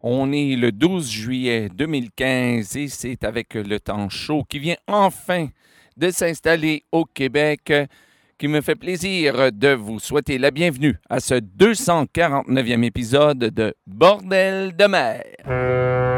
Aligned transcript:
On 0.00 0.30
est 0.32 0.54
le 0.54 0.70
12 0.70 1.10
juillet 1.10 1.68
2015 1.74 2.76
et 2.76 2.88
c'est 2.88 3.24
avec 3.24 3.54
le 3.54 3.80
temps 3.80 4.08
chaud 4.08 4.44
qui 4.48 4.60
vient 4.60 4.76
enfin 4.86 5.48
de 5.96 6.10
s'installer 6.10 6.84
au 6.92 7.04
Québec 7.04 7.72
qui 8.38 8.46
me 8.46 8.60
fait 8.60 8.76
plaisir 8.76 9.50
de 9.52 9.74
vous 9.74 9.98
souhaiter 9.98 10.38
la 10.38 10.52
bienvenue 10.52 10.94
à 11.10 11.18
ce 11.18 11.34
249e 11.34 12.84
épisode 12.84 13.38
de 13.38 13.74
Bordel 13.88 14.76
de 14.76 14.86
mer. 14.86 16.17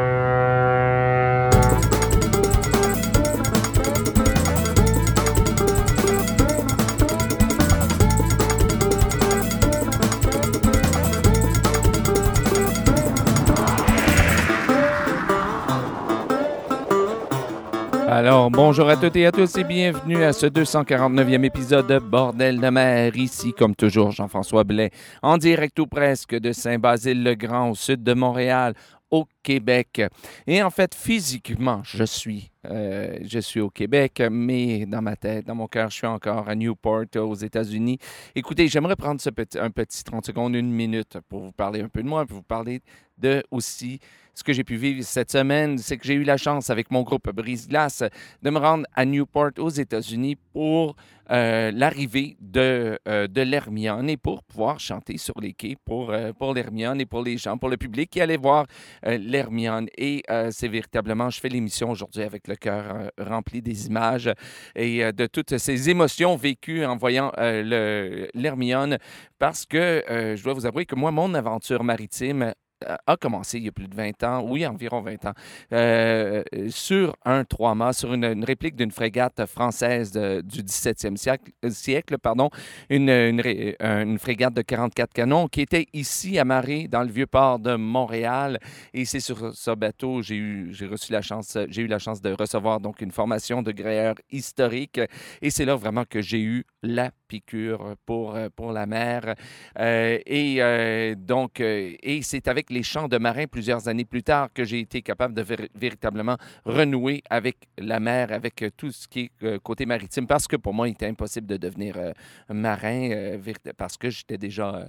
Alors, 18.21 18.51
bonjour 18.51 18.87
à 18.87 18.97
toutes 18.97 19.15
et 19.15 19.25
à 19.25 19.31
tous 19.31 19.57
et 19.57 19.63
bienvenue 19.63 20.23
à 20.23 20.31
ce 20.31 20.45
249e 20.45 21.43
épisode 21.43 21.87
de 21.87 21.97
Bordel 21.97 22.61
de 22.61 22.69
mer. 22.69 23.15
Ici, 23.17 23.51
comme 23.51 23.73
toujours, 23.75 24.11
Jean-François 24.11 24.63
Blais, 24.63 24.91
en 25.23 25.39
direct 25.39 25.79
ou 25.79 25.87
presque 25.87 26.35
de 26.35 26.51
Saint-Basile-le-Grand, 26.51 27.71
au 27.71 27.73
sud 27.73 28.03
de 28.03 28.13
Montréal, 28.13 28.75
au 29.09 29.25
Québec. 29.41 30.03
Et 30.45 30.61
en 30.61 30.69
fait, 30.69 30.93
physiquement, 30.93 31.81
je 31.83 32.03
suis, 32.03 32.51
euh, 32.67 33.17
je 33.23 33.39
suis 33.39 33.59
au 33.59 33.71
Québec, 33.71 34.21
mais 34.29 34.85
dans 34.85 35.01
ma 35.01 35.15
tête, 35.15 35.47
dans 35.47 35.55
mon 35.55 35.65
cœur, 35.65 35.89
je 35.89 35.95
suis 35.95 36.07
encore 36.07 36.47
à 36.47 36.53
Newport, 36.53 37.05
aux 37.15 37.33
États-Unis. 37.33 37.97
Écoutez, 38.35 38.67
j'aimerais 38.67 38.95
prendre 38.95 39.19
un 39.59 39.69
petit 39.71 40.03
30 40.03 40.27
secondes, 40.27 40.53
une 40.53 40.71
minute 40.71 41.17
pour 41.27 41.41
vous 41.41 41.53
parler 41.53 41.81
un 41.81 41.89
peu 41.89 42.03
de 42.03 42.07
moi, 42.07 42.27
pour 42.27 42.37
vous 42.37 42.43
parler 42.43 42.81
de 43.17 43.43
aussi 43.49 43.99
ce 44.33 44.43
que 44.43 44.53
j'ai 44.53 44.63
pu 44.63 44.75
vivre 44.75 45.03
cette 45.03 45.31
semaine, 45.31 45.77
c'est 45.77 45.97
que 45.97 46.05
j'ai 46.05 46.13
eu 46.13 46.23
la 46.23 46.37
chance 46.37 46.69
avec 46.69 46.91
mon 46.91 47.03
groupe 47.03 47.29
Brise 47.31 47.67
Glace 47.67 48.03
de 48.41 48.49
me 48.49 48.59
rendre 48.59 48.85
à 48.93 49.05
Newport 49.05 49.51
aux 49.57 49.69
États-Unis 49.69 50.37
pour 50.53 50.95
euh, 51.31 51.71
l'arrivée 51.73 52.35
de, 52.41 52.99
euh, 53.07 53.27
de 53.27 53.41
l'Hermione 53.41 54.09
et 54.09 54.17
pour 54.17 54.43
pouvoir 54.43 54.81
chanter 54.81 55.17
sur 55.17 55.39
les 55.39 55.53
quais 55.53 55.77
pour, 55.85 56.11
euh, 56.11 56.33
pour 56.33 56.53
l'Hermione 56.53 56.99
et 56.99 57.05
pour 57.05 57.23
les 57.23 57.37
gens, 57.37 57.57
pour 57.57 57.69
le 57.69 57.77
public 57.77 58.09
qui 58.09 58.19
allait 58.19 58.37
voir 58.37 58.65
l'Hermione. 59.03 59.87
Et 59.97 60.23
c'est 60.51 60.67
véritablement, 60.67 61.29
je 61.29 61.39
fais 61.39 61.49
l'émission 61.49 61.91
aujourd'hui 61.91 62.23
avec 62.23 62.47
le 62.47 62.55
cœur 62.55 63.11
rempli 63.17 63.61
des 63.61 63.87
images 63.87 64.31
et 64.75 65.11
de 65.13 65.25
toutes 65.27 65.57
ces 65.57 65.89
émotions 65.89 66.35
vécues 66.35 66.85
en 66.85 66.97
voyant 66.97 67.31
l'Hermione 67.37 68.97
parce 69.39 69.65
que 69.65 70.03
je 70.07 70.43
dois 70.43 70.53
vous 70.53 70.65
avouer 70.65 70.85
que 70.85 70.95
moi, 70.95 71.11
mon 71.11 71.33
aventure 71.33 71.83
maritime 71.83 72.53
a 72.85 73.17
commencé 73.17 73.57
il 73.57 73.65
y 73.65 73.67
a 73.67 73.71
plus 73.71 73.87
de 73.87 73.95
20 73.95 74.23
ans, 74.23 74.45
oui, 74.47 74.65
environ 74.65 75.01
20 75.01 75.25
ans, 75.25 75.33
euh, 75.73 76.43
sur 76.69 77.15
un 77.25 77.43
trois-mâts, 77.43 77.93
sur 77.93 78.13
une, 78.13 78.43
réplique 78.43 78.75
d'une 78.75 78.91
frégate 78.91 79.45
française 79.45 80.11
du 80.11 80.63
17e 80.63 81.15
siècle, 81.15 81.51
euh, 81.65 81.69
siècle 81.69 82.17
pardon, 82.17 82.49
une, 82.89 83.09
une, 83.09 84.19
frégate 84.19 84.53
de 84.53 84.61
44 84.61 85.13
canons 85.13 85.47
qui 85.47 85.61
était 85.61 85.85
ici 85.93 86.39
amarrée 86.39 86.87
dans 86.87 87.03
le 87.03 87.09
vieux 87.09 87.27
port 87.27 87.59
de 87.59 87.75
Montréal. 87.75 88.59
Et 88.93 89.05
c'est 89.05 89.19
sur 89.19 89.53
ce 89.53 89.71
bateau 89.71 90.21
j'ai 90.21 90.67
j'ai 90.71 91.81
eu 91.81 91.87
la 91.87 91.99
chance 91.99 92.21
de 92.21 92.33
recevoir 92.33 92.79
donc 92.79 93.01
une 93.01 93.11
formation 93.11 93.61
de 93.61 93.71
gréeur 93.71 94.15
historique. 94.31 94.99
Et 95.41 95.49
c'est 95.49 95.65
là 95.65 95.75
vraiment 95.75 96.05
que 96.05 96.21
j'ai 96.21 96.41
eu 96.41 96.65
la 96.83 97.11
piqûre 97.27 97.95
pour, 98.05 98.37
pour 98.55 98.71
la 98.71 98.85
mer. 98.85 99.35
Euh, 99.79 100.17
et 100.25 101.15
donc, 101.15 101.59
et 101.59 102.21
c'est 102.23 102.47
avec 102.47 102.70
les 102.71 102.83
champs 102.83 103.07
de 103.07 103.17
marins 103.17 103.45
plusieurs 103.45 103.87
années 103.87 104.05
plus 104.05 104.23
tard 104.23 104.49
que 104.53 104.63
j'ai 104.63 104.79
été 104.79 105.01
capable 105.01 105.33
de 105.33 105.45
véritablement 105.75 106.37
renouer 106.65 107.21
avec 107.29 107.57
la 107.77 107.99
mer, 107.99 108.31
avec 108.31 108.61
euh, 108.63 108.69
tout 108.75 108.91
ce 108.91 109.07
qui 109.07 109.19
est 109.21 109.31
euh, 109.43 109.59
côté 109.59 109.85
maritime, 109.85 110.25
parce 110.25 110.47
que 110.47 110.55
pour 110.55 110.73
moi, 110.73 110.87
il 110.87 110.91
était 110.91 111.07
impossible 111.07 111.47
de 111.47 111.57
devenir 111.57 111.95
euh, 111.97 112.11
marin, 112.49 113.37
parce 113.77 113.97
que 113.97 114.09
j'étais 114.09 114.37
déjà 114.37 114.87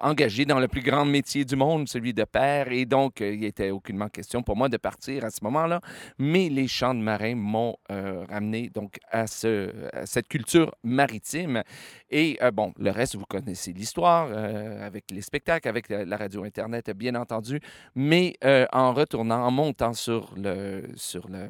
engagé 0.00 0.44
dans 0.44 0.58
le 0.58 0.68
plus 0.68 0.82
grand 0.82 1.04
métier 1.04 1.44
du 1.44 1.56
monde, 1.56 1.88
celui 1.88 2.12
de 2.12 2.24
père, 2.24 2.70
et 2.70 2.84
donc 2.84 3.20
il 3.20 3.40
n'était 3.40 3.70
aucunement 3.70 4.08
question 4.08 4.42
pour 4.42 4.56
moi 4.56 4.68
de 4.68 4.76
partir 4.76 5.24
à 5.24 5.30
ce 5.30 5.38
moment-là. 5.42 5.80
Mais 6.18 6.48
les 6.48 6.68
champs 6.68 6.94
de 6.94 7.00
marins 7.00 7.34
m'ont 7.34 7.76
ramené 7.88 8.70
donc 8.70 8.98
à, 9.10 9.26
ce, 9.26 9.72
à 9.92 10.06
cette 10.06 10.28
culture 10.28 10.74
maritime. 10.82 11.62
Et 12.10 12.38
bon, 12.52 12.72
le 12.78 12.90
reste, 12.90 13.16
vous 13.16 13.26
connaissez 13.26 13.72
l'histoire 13.72 14.30
avec 14.32 15.10
les 15.10 15.22
spectacles, 15.22 15.68
avec 15.68 15.88
la 15.88 16.16
radio 16.16 16.44
Internet, 16.44 16.90
bien 16.90 17.07
entendu, 17.16 17.60
mais 17.94 18.34
euh, 18.44 18.66
en 18.72 18.92
retournant, 18.92 19.44
en 19.44 19.50
montant 19.50 19.92
sur 19.92 20.32
le, 20.36 20.82
sur 20.96 21.28
le, 21.28 21.48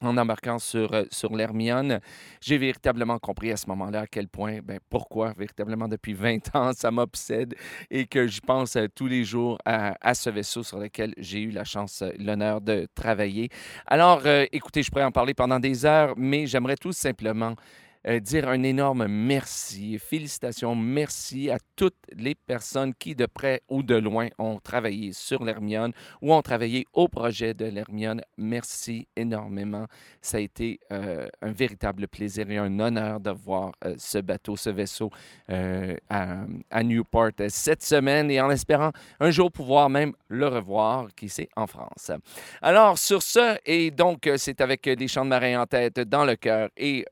en 0.00 0.16
embarquant 0.16 0.58
sur, 0.58 0.92
euh, 0.92 1.04
sur 1.10 1.34
l'Hermione, 1.34 2.00
j'ai 2.40 2.58
véritablement 2.58 3.18
compris 3.18 3.50
à 3.50 3.56
ce 3.56 3.66
moment-là 3.68 4.02
à 4.02 4.06
quel 4.06 4.28
point, 4.28 4.60
ben, 4.62 4.78
pourquoi 4.90 5.32
véritablement 5.36 5.88
depuis 5.88 6.14
20 6.14 6.54
ans, 6.54 6.72
ça 6.72 6.90
m'obsède 6.90 7.54
et 7.90 8.06
que 8.06 8.26
je 8.26 8.40
pense 8.40 8.76
euh, 8.76 8.86
tous 8.94 9.06
les 9.06 9.24
jours 9.24 9.58
à, 9.64 10.14
ce 10.14 10.30
vaisseau 10.30 10.62
sur 10.62 10.78
lequel 10.78 11.14
j'ai 11.18 11.40
eu 11.40 11.50
la 11.50 11.64
chance, 11.64 12.02
l'honneur 12.18 12.60
de 12.60 12.86
travailler. 12.94 13.48
Alors, 13.86 14.22
écoutez, 14.52 14.82
je 14.82 14.90
pourrais 14.90 15.04
en 15.04 15.12
parler 15.12 15.34
pendant 15.34 15.60
des 15.60 15.84
heures, 15.84 16.14
mais 16.16 16.46
j'aimerais 16.46 16.76
tout 16.76 16.92
simplement 16.92 17.54
euh, 18.08 18.20
dire 18.20 18.48
un 18.48 18.62
énorme 18.62 19.06
merci, 19.06 19.98
félicitations, 19.98 20.74
merci 20.74 21.50
à 21.50 21.58
toutes 21.76 21.94
les 22.16 22.34
personnes 22.34 22.94
qui, 22.94 23.14
de 23.14 23.26
près 23.26 23.60
ou 23.68 23.82
de 23.82 23.96
loin, 23.96 24.28
ont 24.38 24.58
travaillé 24.60 25.12
sur 25.12 25.44
l'Hermione 25.44 25.92
ou 26.22 26.32
ont 26.32 26.40
travaillé 26.40 26.86
au 26.94 27.08
projet 27.08 27.52
de 27.52 27.66
l'Hermione. 27.66 28.22
Merci 28.38 29.06
énormément. 29.14 29.86
Ça 30.22 30.38
a 30.38 30.40
été 30.40 30.80
euh, 30.90 31.28
un 31.42 31.52
véritable 31.52 32.08
plaisir 32.08 32.50
et 32.50 32.56
un 32.56 32.80
honneur 32.80 33.20
de 33.20 33.30
voir 33.30 33.72
euh, 33.84 33.94
ce 33.98 34.18
bateau, 34.18 34.56
ce 34.56 34.70
vaisseau 34.70 35.10
à, 35.48 36.82
Newport 36.82 37.32
cette 37.48 37.82
semaine 37.82 38.30
et 38.30 38.40
en 38.40 38.50
espérant 38.50 38.92
un 39.20 39.30
jour 39.30 39.52
pouvoir 39.52 39.90
même 39.90 40.12
le 40.28 40.46
revoir, 40.46 41.08
qui 41.14 41.28
sait, 41.28 41.48
en 41.56 41.66
France. 41.66 42.10
Alors, 42.62 42.98
sur 42.98 43.22
ce, 43.22 43.58
et 43.66 43.90
donc, 43.90 44.30
c'est 44.36 44.60
avec 44.60 44.86
les 44.86 45.08
chants 45.08 45.24
de 45.24 45.30
marin 45.30 45.62
en 45.62 45.66
tête, 45.66 46.00
dans 46.00 46.24
le 46.24 46.36
cœur 46.36 46.70
et 46.76 47.04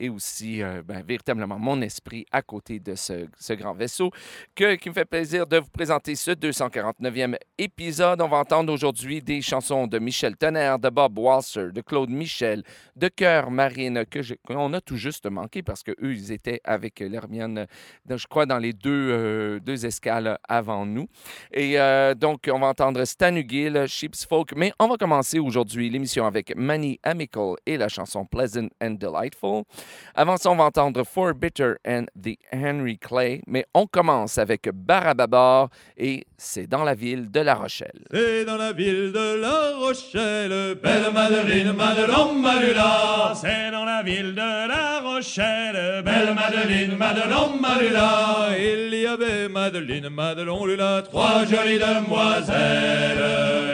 et 0.00 0.08
aussi 0.08 0.62
euh, 0.62 0.82
ben, 0.82 1.02
véritablement 1.06 1.58
mon 1.58 1.80
esprit 1.82 2.26
à 2.32 2.42
côté 2.42 2.80
de 2.80 2.94
ce, 2.94 3.26
ce 3.38 3.52
grand 3.52 3.74
vaisseau 3.74 4.10
que, 4.56 4.74
qui 4.74 4.88
me 4.88 4.94
fait 4.94 5.04
plaisir 5.04 5.46
de 5.46 5.58
vous 5.58 5.70
présenter 5.70 6.16
ce 6.16 6.30
249e 6.32 7.36
épisode. 7.58 8.20
On 8.22 8.28
va 8.28 8.38
entendre 8.38 8.72
aujourd'hui 8.72 9.22
des 9.22 9.42
chansons 9.42 9.86
de 9.86 9.98
Michel 9.98 10.36
Tonnerre, 10.36 10.78
de 10.78 10.88
Bob 10.88 11.18
Walser, 11.18 11.70
de 11.72 11.80
Claude 11.82 12.10
Michel, 12.10 12.62
de 12.96 13.08
Cœur 13.08 13.50
Marine, 13.50 14.04
que 14.06 14.20
qu'on 14.46 14.72
a 14.72 14.80
tout 14.80 14.96
juste 14.96 15.26
manqué 15.26 15.62
parce 15.62 15.82
qu'eux, 15.82 15.94
ils 16.00 16.32
étaient 16.32 16.60
avec 16.64 17.00
l'Hermione, 17.00 17.66
je 18.08 18.26
crois, 18.26 18.46
dans 18.46 18.58
les 18.58 18.72
deux, 18.72 19.10
euh, 19.10 19.60
deux 19.60 19.84
escales 19.84 20.38
avant 20.48 20.86
nous. 20.86 21.06
Et 21.52 21.78
euh, 21.78 22.14
donc, 22.14 22.48
on 22.52 22.58
va 22.58 22.68
entendre 22.68 23.04
Stan 23.04 23.34
Hugill, 23.34 23.84
Sheep's 23.86 24.24
Folk, 24.24 24.52
mais 24.56 24.72
on 24.78 24.88
va 24.88 24.96
commencer 24.96 25.38
aujourd'hui 25.38 25.90
l'émission 25.90 26.26
avec 26.26 26.56
Manny 26.56 26.98
Amical 27.02 27.56
et 27.66 27.76
la 27.76 27.88
chanson 27.88 28.24
Pleasant 28.24 28.68
and 28.82 28.92
Delightful. 28.92 29.64
Avant 30.14 30.36
ça, 30.36 30.50
on 30.50 30.56
va 30.56 30.64
entendre 30.64 31.04
For 31.04 31.34
Bitter 31.34 31.74
and 31.86 32.06
the 32.20 32.36
Henry 32.52 32.98
Clay, 32.98 33.42
mais 33.46 33.64
on 33.74 33.86
commence 33.86 34.38
avec 34.38 34.68
Barababar 34.72 35.68
et 35.96 36.26
c'est 36.36 36.66
dans 36.66 36.84
la 36.84 36.94
ville 36.94 37.30
de 37.30 37.40
La 37.40 37.54
Rochelle. 37.54 38.04
C'est 38.10 38.44
dans 38.44 38.56
la 38.56 38.72
ville 38.72 39.12
de 39.12 39.40
La 39.40 39.76
Rochelle, 39.76 40.74
belle 40.82 41.12
Madeleine, 41.12 41.72
Madelon, 41.72 42.34
Malula. 42.34 43.32
C'est 43.34 43.70
dans 43.70 43.84
la 43.84 44.02
ville 44.02 44.34
de 44.34 44.68
La 44.68 45.00
Rochelle, 45.00 46.02
belle 46.04 46.34
Madeleine, 46.34 46.96
Madelon, 46.96 47.58
Malula. 47.60 48.48
Il 48.58 48.94
y 48.94 49.06
avait 49.06 49.48
Madeleine, 49.48 50.08
Madelon, 50.08 50.64
Lula, 50.66 51.02
trois 51.02 51.44
jolies 51.44 51.78
demoiselles. 51.78 53.18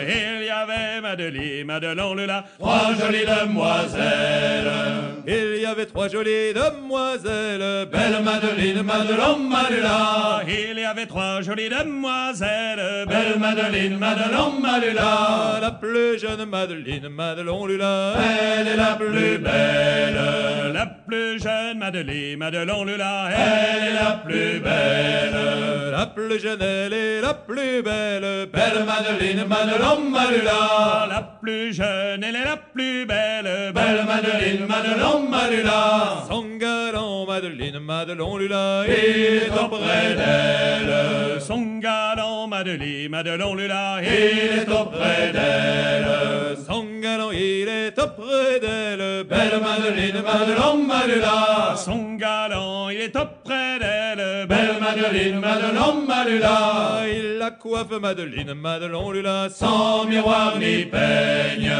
Il 0.08 0.44
y 0.44 0.50
avait 0.50 1.00
Madeleine, 1.00 1.66
Madelon, 1.66 2.14
Lula, 2.14 2.44
trois 2.58 2.94
jolies 2.94 3.24
demoiselles. 3.26 5.15
Il 5.28 5.60
y 5.60 5.66
avait 5.66 5.86
trois 5.86 6.08
jolies 6.08 6.54
demoiselles, 6.54 7.88
belle 7.90 8.22
Madeleine, 8.22 8.82
Madelon, 8.82 9.38
Malula. 9.38 10.42
Il 10.46 10.78
y 10.78 10.84
avait 10.84 11.06
trois 11.06 11.40
jolies 11.42 11.68
demoiselles, 11.68 13.06
belle 13.08 13.36
Madeleine, 13.38 13.98
Madelon, 13.98 14.60
Malula. 14.60 15.58
La 15.60 15.72
plus 15.72 16.20
jeune 16.20 16.44
Madeleine, 16.48 17.08
Madelon, 17.08 17.66
Lula, 17.66 18.14
elle 18.16 18.68
est 18.68 18.76
la 18.76 18.94
plus 18.94 19.38
belle. 19.38 20.72
La 20.72 20.86
plus 20.86 21.42
jeune 21.42 21.78
Madeleine, 21.78 22.38
Madelon 22.38 22.84
Lula, 22.84 23.28
elle 23.30 23.88
est 23.88 23.94
la 23.94 24.12
plus 24.24 24.60
belle. 24.60 25.90
La 25.92 26.06
plus 26.06 26.38
jeune, 26.38 26.60
elle 26.60 26.92
est 26.92 27.20
la 27.20 27.34
plus 27.34 27.82
belle. 27.82 28.46
Belle 28.52 28.84
Madeleine, 28.84 29.46
Madelon, 29.48 30.10
Malula. 30.10 31.06
La 31.08 31.22
plus 31.40 31.72
jeune, 31.72 32.22
elle 32.22 32.36
est 32.36 32.44
la 32.44 32.56
plus 32.56 33.06
belle. 33.06 33.72
Belle 33.74 34.04
Madeleine, 34.06 34.66
Madelon, 34.68 35.15
Malula. 35.22 36.24
Son 36.28 36.56
galant, 36.58 37.26
Madeleine, 37.26 37.78
Madelon, 37.78 38.36
Lula, 38.36 38.84
il 38.86 38.92
est 38.92 39.50
auprès 39.50 40.14
d'elle. 40.16 41.40
Son 41.40 41.78
galant 41.78 42.46
Madeleine, 42.46 43.08
Madelon 43.08 43.54
Lula, 43.54 43.98
il 44.02 44.60
est 44.60 44.68
auprès 44.68 45.32
d'elle. 45.32 46.56
Son 46.66 46.84
galant, 47.00 47.30
il 47.30 47.68
est 47.68 47.98
auprès 47.98 48.60
d'elle. 48.60 49.24
Belle 49.24 49.60
Madeleine, 49.60 50.22
Madelon, 50.22 50.78
Malula. 50.86 51.74
Son 51.76 52.14
galant, 52.14 52.88
il 52.88 53.00
est 53.00 53.16
auprès 53.16 53.78
d'elle. 53.78 54.05
Belle 54.48 54.78
Madeleine, 54.80 55.40
Madelon, 55.40 56.06
Malula. 56.06 57.02
Il 57.08 57.38
la 57.38 57.50
coiffe, 57.50 57.98
Madeleine, 58.00 58.54
Madelon, 58.54 59.10
Lula, 59.10 59.48
sans 59.50 60.04
miroir 60.06 60.58
ni 60.58 60.84
peigne. 60.84 61.72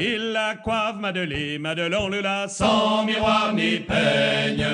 Il 0.00 0.32
la 0.32 0.54
coiffe 0.56 0.96
Madeleine, 1.00 1.60
Madelon 1.60 2.08
Lula, 2.08 2.46
Sans 2.48 3.04
miroir 3.04 3.52
ni 3.54 3.80
peigne. 3.80 4.66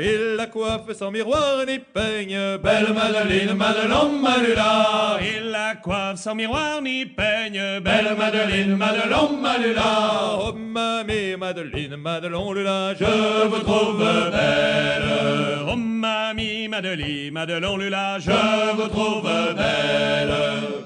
Il 0.00 0.36
la 0.36 0.46
coiffe 0.46 0.92
sans 0.92 1.10
miroir 1.10 1.64
ni 1.66 1.78
peigne. 1.78 2.58
Belle 2.62 2.92
Madeleine, 2.94 3.54
Madelon, 3.54 4.18
Malula. 4.20 5.18
Il 5.20 5.50
la 5.50 5.76
coiffe 5.76 6.16
sans 6.16 6.34
miroir 6.34 6.82
ni 6.82 7.06
peigne. 7.06 7.80
Belle 7.80 8.16
Madeleine, 8.18 8.76
Madelon, 8.76 9.36
Malula. 9.40 10.38
Oh, 10.40 10.52
mamie, 10.52 11.36
Madeleine, 11.38 11.96
Madelon, 11.96 12.52
Lula, 12.52 12.94
je 12.94 13.46
vous 13.46 13.60
trouve 13.60 13.98
belle. 13.98 15.68
Oh 15.68 15.76
mamie, 15.98 16.68
Madeleine, 16.68 17.32
Madelon 17.32 17.76
Lula, 17.76 18.18
je 18.20 18.30
vous 18.76 18.88
trouve 18.88 19.22
belle. 19.24 20.34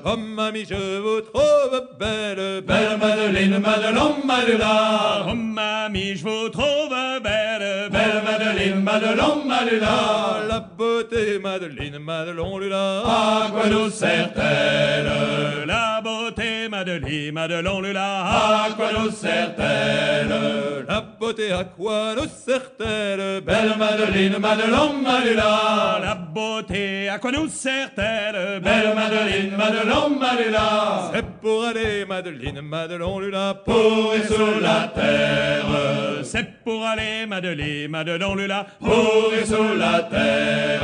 Oh, 0.04 0.16
mamie, 0.16 0.64
je 0.68 0.98
vous 1.00 1.20
trouve 1.20 1.88
belle. 1.98 2.62
Belle 2.62 2.98
Madeleine, 2.98 3.58
Madelon, 3.58 4.16
Malula. 4.24 5.26
Oh 5.28 5.34
mamie, 5.34 6.16
je 6.16 6.22
vous 6.22 6.48
trouve 6.48 6.94
belle. 7.22 7.90
Belle 7.90 8.22
Madeleine, 8.24 8.31
Madelon, 8.70 9.44
Malula. 9.44 10.46
La 10.48 10.60
beauté, 10.60 11.38
Madeleine, 11.38 11.98
Madelon, 11.98 12.58
Lula. 12.58 13.02
À 13.04 13.48
quoi 13.50 13.68
nous 13.68 13.90
sert-elle? 13.90 15.66
La 15.66 16.00
beauté, 16.02 16.68
Madeleine, 16.68 17.32
Madelon 17.32 17.80
Lula. 17.80 18.20
À 18.24 18.68
quoi 18.76 18.86
nous 18.98 19.10
sert-elle 19.10 20.32
La 20.88 21.00
beauté, 21.00 21.52
à 21.52 21.64
quoi 21.64 22.14
nous 22.14 22.28
sert-elle 22.28 23.40
Belle 23.42 23.74
Madeleine, 23.78 24.38
Madelon, 24.38 24.92
Malula 25.02 25.98
La 26.02 26.14
beauté, 26.14 27.08
à 27.08 27.18
quoi 27.18 27.32
nous 27.32 27.48
sert-elle 27.48 28.60
Belle 28.60 28.94
Madeleine, 28.94 29.56
Madelon, 29.56 30.10
Malula 30.18 31.10
C'est 31.14 31.21
pour 31.42 31.64
aller, 31.64 32.04
Madeleine, 32.06 32.60
Madelon, 32.60 33.18
Lula 33.18 33.54
Pourrir 33.64 34.24
sous 34.26 34.60
la 34.60 34.88
terre. 34.94 35.66
C'est 36.22 36.62
pour 36.64 36.84
aller, 36.84 37.26
Madeleine, 37.26 37.90
Madelon 37.90 38.36
Lula. 38.36 38.66
Pourrir 38.78 39.44
sous 39.44 39.76
la 39.76 40.02
terre. 40.04 40.80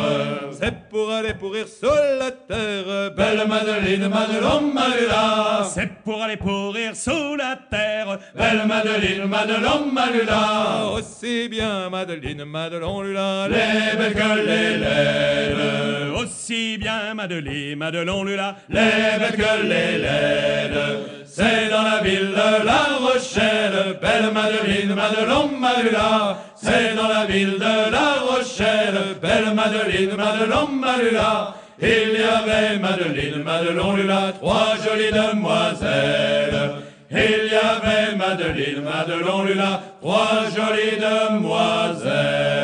C'est 0.50 0.88
pour 0.90 1.10
aller 1.12 1.34
pourrir 1.34 1.68
sous 1.68 1.86
la 1.86 2.32
terre. 2.32 3.12
Belle 3.16 3.46
Madeleine, 3.46 4.08
Madelon, 4.08 4.72
Malula. 4.72 5.64
C'est 5.72 5.90
pour 6.04 6.20
aller 6.22 6.36
pourrir 6.36 6.96
sous 6.96 7.36
la 7.36 7.56
terre. 7.70 8.18
Belle 8.36 8.66
Madeleine, 8.66 9.26
Madelon, 9.26 9.86
Malula. 9.92 10.88
Aussi 10.92 11.48
bien 11.48 11.88
Madeleine, 11.88 12.44
Madelon, 12.44 13.02
Lula 13.02 13.48
Les 13.48 13.96
belles 13.96 14.14
que 14.14 14.46
les 14.46 16.07
Aussi 16.18 16.78
bien 16.78 17.14
Madeleine, 17.14 17.78
Madelon 17.78 18.24
Lula. 18.24 18.56
Les 18.68 18.80
belles 19.20 19.36
que 19.36 19.62
les 19.62 19.98
laides 19.98 20.98
C'est 21.24 21.68
dans 21.70 21.82
la 21.82 22.00
ville 22.02 22.30
de 22.30 22.64
La 22.64 22.98
Rochelle 22.98 23.96
Belle 24.02 24.32
Madeleine, 24.32 24.94
Madelon, 24.94 25.48
Malula 25.56 26.38
C'est 26.56 26.96
dans 26.96 27.06
la 27.06 27.24
ville 27.26 27.54
de 27.54 27.92
La 27.92 28.14
Rochelle 28.28 29.14
Belle 29.22 29.54
Madeleine, 29.54 30.16
Madelon, 30.16 30.68
Malula 30.72 31.54
Il 31.80 31.86
y 31.88 32.22
avait 32.22 32.78
Madeleine, 32.80 33.44
Madelon, 33.44 33.94
Lula 33.94 34.32
Trois 34.40 34.74
jolies 34.84 35.12
demoiselles 35.12 36.72
il 37.10 37.50
y 37.50 37.54
avait 37.54 38.14
Madeleine, 38.16 38.82
Madelon, 38.84 39.44
Lula, 39.44 39.80
trois 40.02 40.42
jolies 40.54 40.98
demoiselles. 41.00 42.57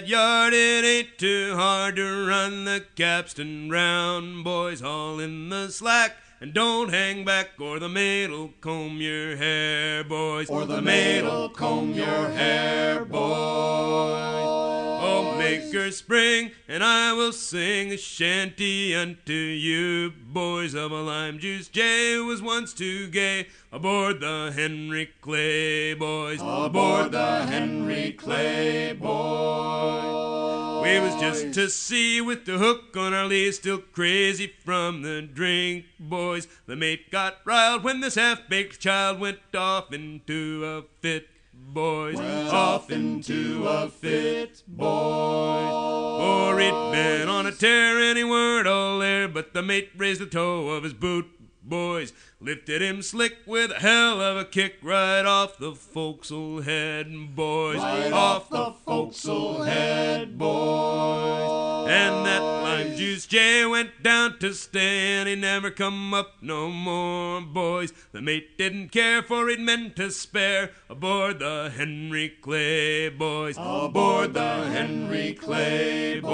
That 0.00 0.08
yard, 0.08 0.54
it 0.54 0.82
ain't 0.82 1.18
too 1.18 1.54
hard 1.54 1.96
to 1.96 2.26
run 2.26 2.64
the 2.64 2.82
capstan 2.96 3.68
round. 3.68 4.42
Boys 4.42 4.80
all 4.80 5.20
in 5.20 5.50
the 5.50 5.68
slack, 5.68 6.16
and 6.40 6.54
don't 6.54 6.88
hang 6.88 7.24
back, 7.24 7.50
or 7.60 7.78
the 7.78 7.88
maid'll 7.88 8.48
comb 8.60 9.00
your 9.00 9.36
hair, 9.36 10.02
boys. 10.02 10.48
Or 10.48 10.64
the 10.64 10.80
maid'll 10.80 11.50
comb 11.50 11.92
your 11.92 12.28
hair, 12.30 13.04
boys. 13.04 13.20
Oh, 15.02 15.36
make 15.38 15.70
her 15.74 15.90
spring, 15.90 16.52
and 16.66 16.82
I 16.82 17.12
will 17.12 17.32
sing 17.32 17.92
a 17.92 17.98
shanty 17.98 18.94
unto 18.94 19.32
you, 19.32 20.10
boys 20.10 20.72
of 20.74 20.92
a 20.92 21.02
lime 21.02 21.38
juice. 21.38 21.68
Jay 21.68 22.18
was 22.18 22.40
once 22.40 22.72
too 22.72 23.08
gay 23.08 23.48
aboard 23.70 24.20
the 24.20 24.52
Henry 24.54 25.10
Clay, 25.20 25.92
boys. 25.92 26.40
Aboard 26.42 27.12
the 27.12 27.44
Henry 27.44 28.12
Clay, 28.12 28.94
boys. 28.94 30.69
We 30.82 30.98
was 30.98 31.14
just 31.20 31.52
to 31.54 31.68
sea 31.68 32.20
with 32.20 32.46
the 32.46 32.56
hook 32.58 32.96
on 32.96 33.12
our 33.12 33.26
lee, 33.26 33.52
still 33.52 33.78
crazy 33.78 34.52
from 34.64 35.02
the 35.02 35.20
drink, 35.20 35.84
boys. 35.98 36.48
The 36.66 36.74
mate 36.74 37.10
got 37.10 37.36
riled 37.44 37.84
when 37.84 38.00
this 38.00 38.14
half-baked 38.14 38.80
child 38.80 39.20
went 39.20 39.38
off 39.54 39.92
into 39.92 40.64
a 40.64 40.82
fit, 41.02 41.28
boys. 41.52 42.18
Off 42.18 42.90
into 42.90 43.66
a 43.68 43.88
fit, 43.88 44.62
boys. 44.66 45.70
For 45.70 46.58
he'd 46.58 46.92
been 46.92 47.28
on 47.28 47.46
a 47.46 47.52
tear 47.52 47.98
and 47.98 48.16
he 48.16 48.24
weren't 48.24 48.66
all 48.66 48.98
there, 49.00 49.28
but 49.28 49.52
the 49.52 49.62
mate 49.62 49.90
raised 49.96 50.20
the 50.20 50.26
toe 50.26 50.68
of 50.70 50.84
his 50.84 50.94
boot, 50.94 51.26
boys. 51.62 52.12
Lifted 52.40 52.80
him 52.80 53.02
slick 53.02 53.36
with 53.46 53.70
a 53.70 53.80
hell 53.80 54.20
of 54.20 54.36
a 54.38 54.44
kick 54.44 54.76
right 54.82 55.26
off 55.26 55.58
the 55.58 55.74
forecastle 55.74 56.62
head, 56.62 57.34
boys. 57.36 57.76
Right 57.76 58.12
off 58.12 58.48
the 58.48 58.72
forecastle 58.84 59.62
head, 59.64 60.38
boys. 60.38 61.88
And 61.90 62.24
that 62.26 62.40
lime 62.40 62.96
juice 62.96 63.26
Jay 63.26 63.66
went 63.66 64.02
down 64.02 64.38
to 64.38 64.54
stay, 64.54 65.18
and 65.18 65.28
he 65.28 65.34
never 65.34 65.70
come 65.70 66.14
up 66.14 66.36
no 66.40 66.68
more, 66.70 67.40
boys. 67.40 67.92
The 68.12 68.22
mate 68.22 68.56
didn't 68.56 68.88
care, 68.88 69.22
for 69.22 69.48
he'd 69.48 69.60
meant 69.60 69.96
to 69.96 70.10
spare 70.10 70.70
aboard 70.88 71.40
the 71.40 71.72
Henry 71.76 72.30
Clay, 72.40 73.08
boys. 73.10 73.56
Aboard 73.58 74.34
the 74.34 74.66
Henry 74.70 75.34
Clay, 75.34 76.20
boys. 76.20 76.30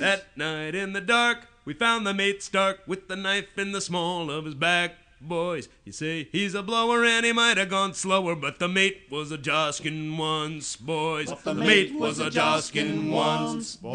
That 0.00 0.36
night 0.36 0.74
in 0.74 0.94
the 0.94 1.00
dark, 1.02 1.46
we 1.64 1.74
found 1.74 2.06
the 2.06 2.14
mate 2.14 2.42
stark 2.42 2.80
with 2.86 3.08
the 3.08 3.16
knife 3.16 3.58
in 3.58 3.72
the 3.72 3.80
small 3.80 4.30
of 4.30 4.44
his 4.44 4.54
back. 4.54 4.92
Boys, 5.20 5.68
you 5.84 5.92
say 5.92 6.28
he's 6.32 6.54
a 6.54 6.62
blower 6.62 7.04
and 7.04 7.26
he 7.26 7.32
might 7.32 7.58
have 7.58 7.68
gone 7.68 7.92
slower, 7.92 8.34
but 8.34 8.58
the 8.58 8.68
mate 8.68 9.02
was 9.10 9.30
a 9.30 9.36
joskin 9.36 10.16
once, 10.16 10.76
boys. 10.76 11.30
the 11.44 11.52
mate 11.52 11.94
was 11.94 12.18
a 12.18 12.30
joskin 12.30 13.10
once, 13.10 13.76
boys. 13.76 13.90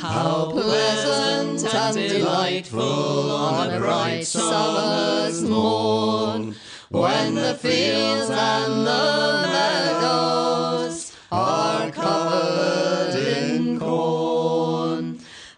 How 0.00 0.50
pleasant 0.52 1.74
and 1.74 1.96
delightful 2.08 3.30
on 3.30 3.70
a 3.70 3.78
bright 3.78 4.24
summer's 4.24 5.42
morn, 5.42 6.54
when 6.88 7.34
the 7.34 7.54
fields 7.56 8.30
and 8.30 8.86
the 8.86 9.48
meadows 9.52 11.14
are 11.30 11.90
covered 11.90 12.75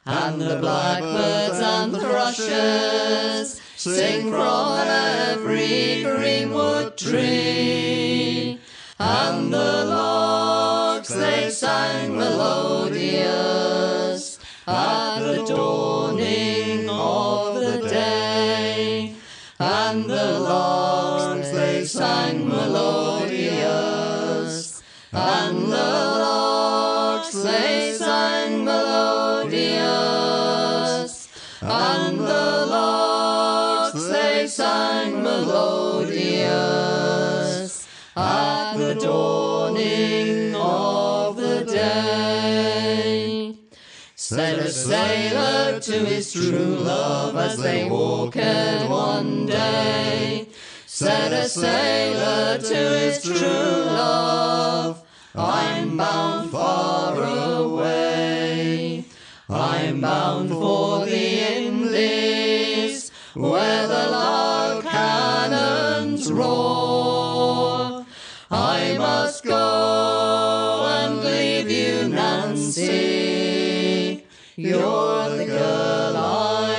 and 0.09 0.41
the 0.41 0.57
blackbirds 0.57 1.61
and 1.61 1.93
the 1.93 2.01
thrushes 2.01 3.61
sing 3.77 4.31
from 4.31 4.79
every 4.89 6.03
greenwood 6.03 6.97
tree, 6.97 8.59
and 8.99 9.53
the 9.53 9.85
larks 9.85 11.11
they 11.11 11.51
sang 11.51 12.17
melodious 12.17 13.19
at 14.67 15.19
the 15.21 15.45
dawning 15.45 16.89
of 16.89 17.57
the 17.57 17.87
day, 17.87 19.15
and 19.61 20.09
the 20.09 20.38
I 34.39 34.47
sang 34.47 35.25
melodious 35.25 36.49
at 38.17 38.77
the 38.77 38.95
dawning 38.95 40.55
of 40.55 41.37
the 41.37 41.65
day. 41.65 43.57
Said 44.15 44.61
a 44.61 44.71
sailor 44.71 45.81
to 45.81 46.05
his 46.05 46.33
true 46.33 46.77
love 46.77 47.37
as 47.37 47.57
they 47.59 47.89
walked 47.91 48.37
one 48.37 49.47
day. 49.47 50.47
Said 50.87 51.33
a 51.33 51.49
sailor 51.49 52.59
to 52.59 52.77
his 53.01 53.21
true 53.21 53.39
love, 53.91 55.03
I'm 55.35 55.97
bound 55.97 56.53
far 56.53 57.21
away. 57.57 59.05
I'm 59.49 60.01
bound 60.01 60.51
for 60.51 61.07
the 61.07 61.57
Indies, 61.57 63.11
where 63.35 63.89
the 63.89 64.09
roar. 66.39 68.07
I 68.51 68.97
must 68.97 69.45
go 69.45 70.87
and 70.99 71.23
leave 71.25 71.71
you, 71.71 72.09
Nancy. 72.09 72.89
You're 74.57 75.29
the 75.37 75.47
girl 75.47 76.17
I 76.17 76.75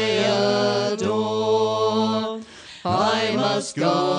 adore. 0.94 2.42
I 2.86 3.36
must 3.36 3.76
go 3.76 4.19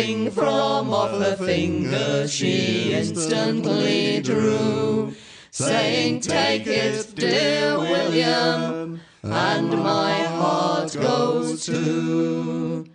ring 0.00 0.30
from 0.30 0.92
off 0.94 1.10
her 1.10 1.36
finger 1.36 2.26
she 2.26 2.92
instantly 2.92 4.20
drew, 4.22 5.14
saying, 5.50 6.20
Take 6.20 6.66
it, 6.66 7.14
dear 7.14 7.78
William, 7.78 9.00
and 9.22 9.70
my 9.70 10.14
heart 10.38 10.92
goes 10.94 11.66
too. 11.66 12.86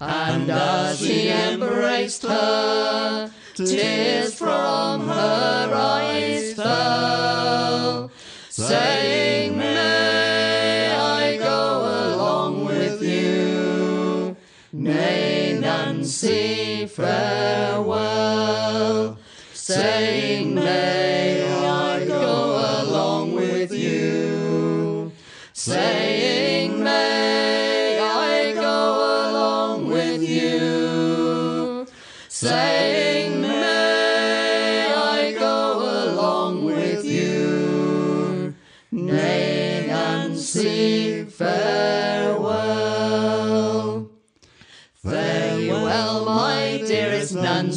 And 0.00 0.50
as 0.50 1.00
he 1.00 1.28
embraced 1.28 2.22
her, 2.22 3.30
tears 3.54 4.34
from 4.34 5.06
her 5.06 5.70
eyes 5.74 6.54
fell, 6.54 8.10
saying, 8.48 9.73
say 19.66 20.23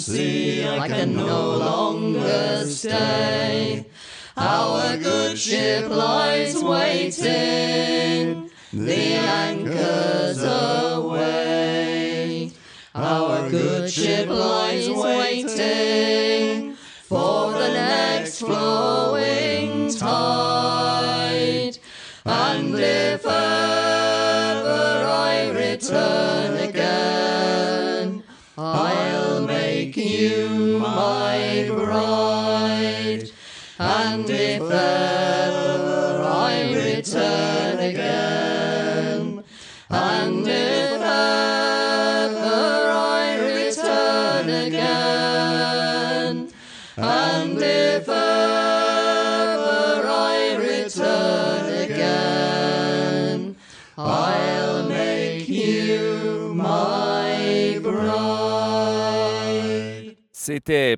Nancy, 0.07 0.65
I 0.65 0.87
can 0.87 1.15
no 1.15 1.57
longer 1.57 2.65
stay. 2.65 3.85
Our 4.37 4.97
good 4.97 5.37
ship 5.37 5.89
lies 5.89 6.63
waiting, 6.63 8.49
the 8.71 9.13
anchor's 9.15 10.41
away. 10.43 11.33
Our 12.95 13.49
good 13.49 13.91
ship 13.91 14.29
lies 14.29 14.56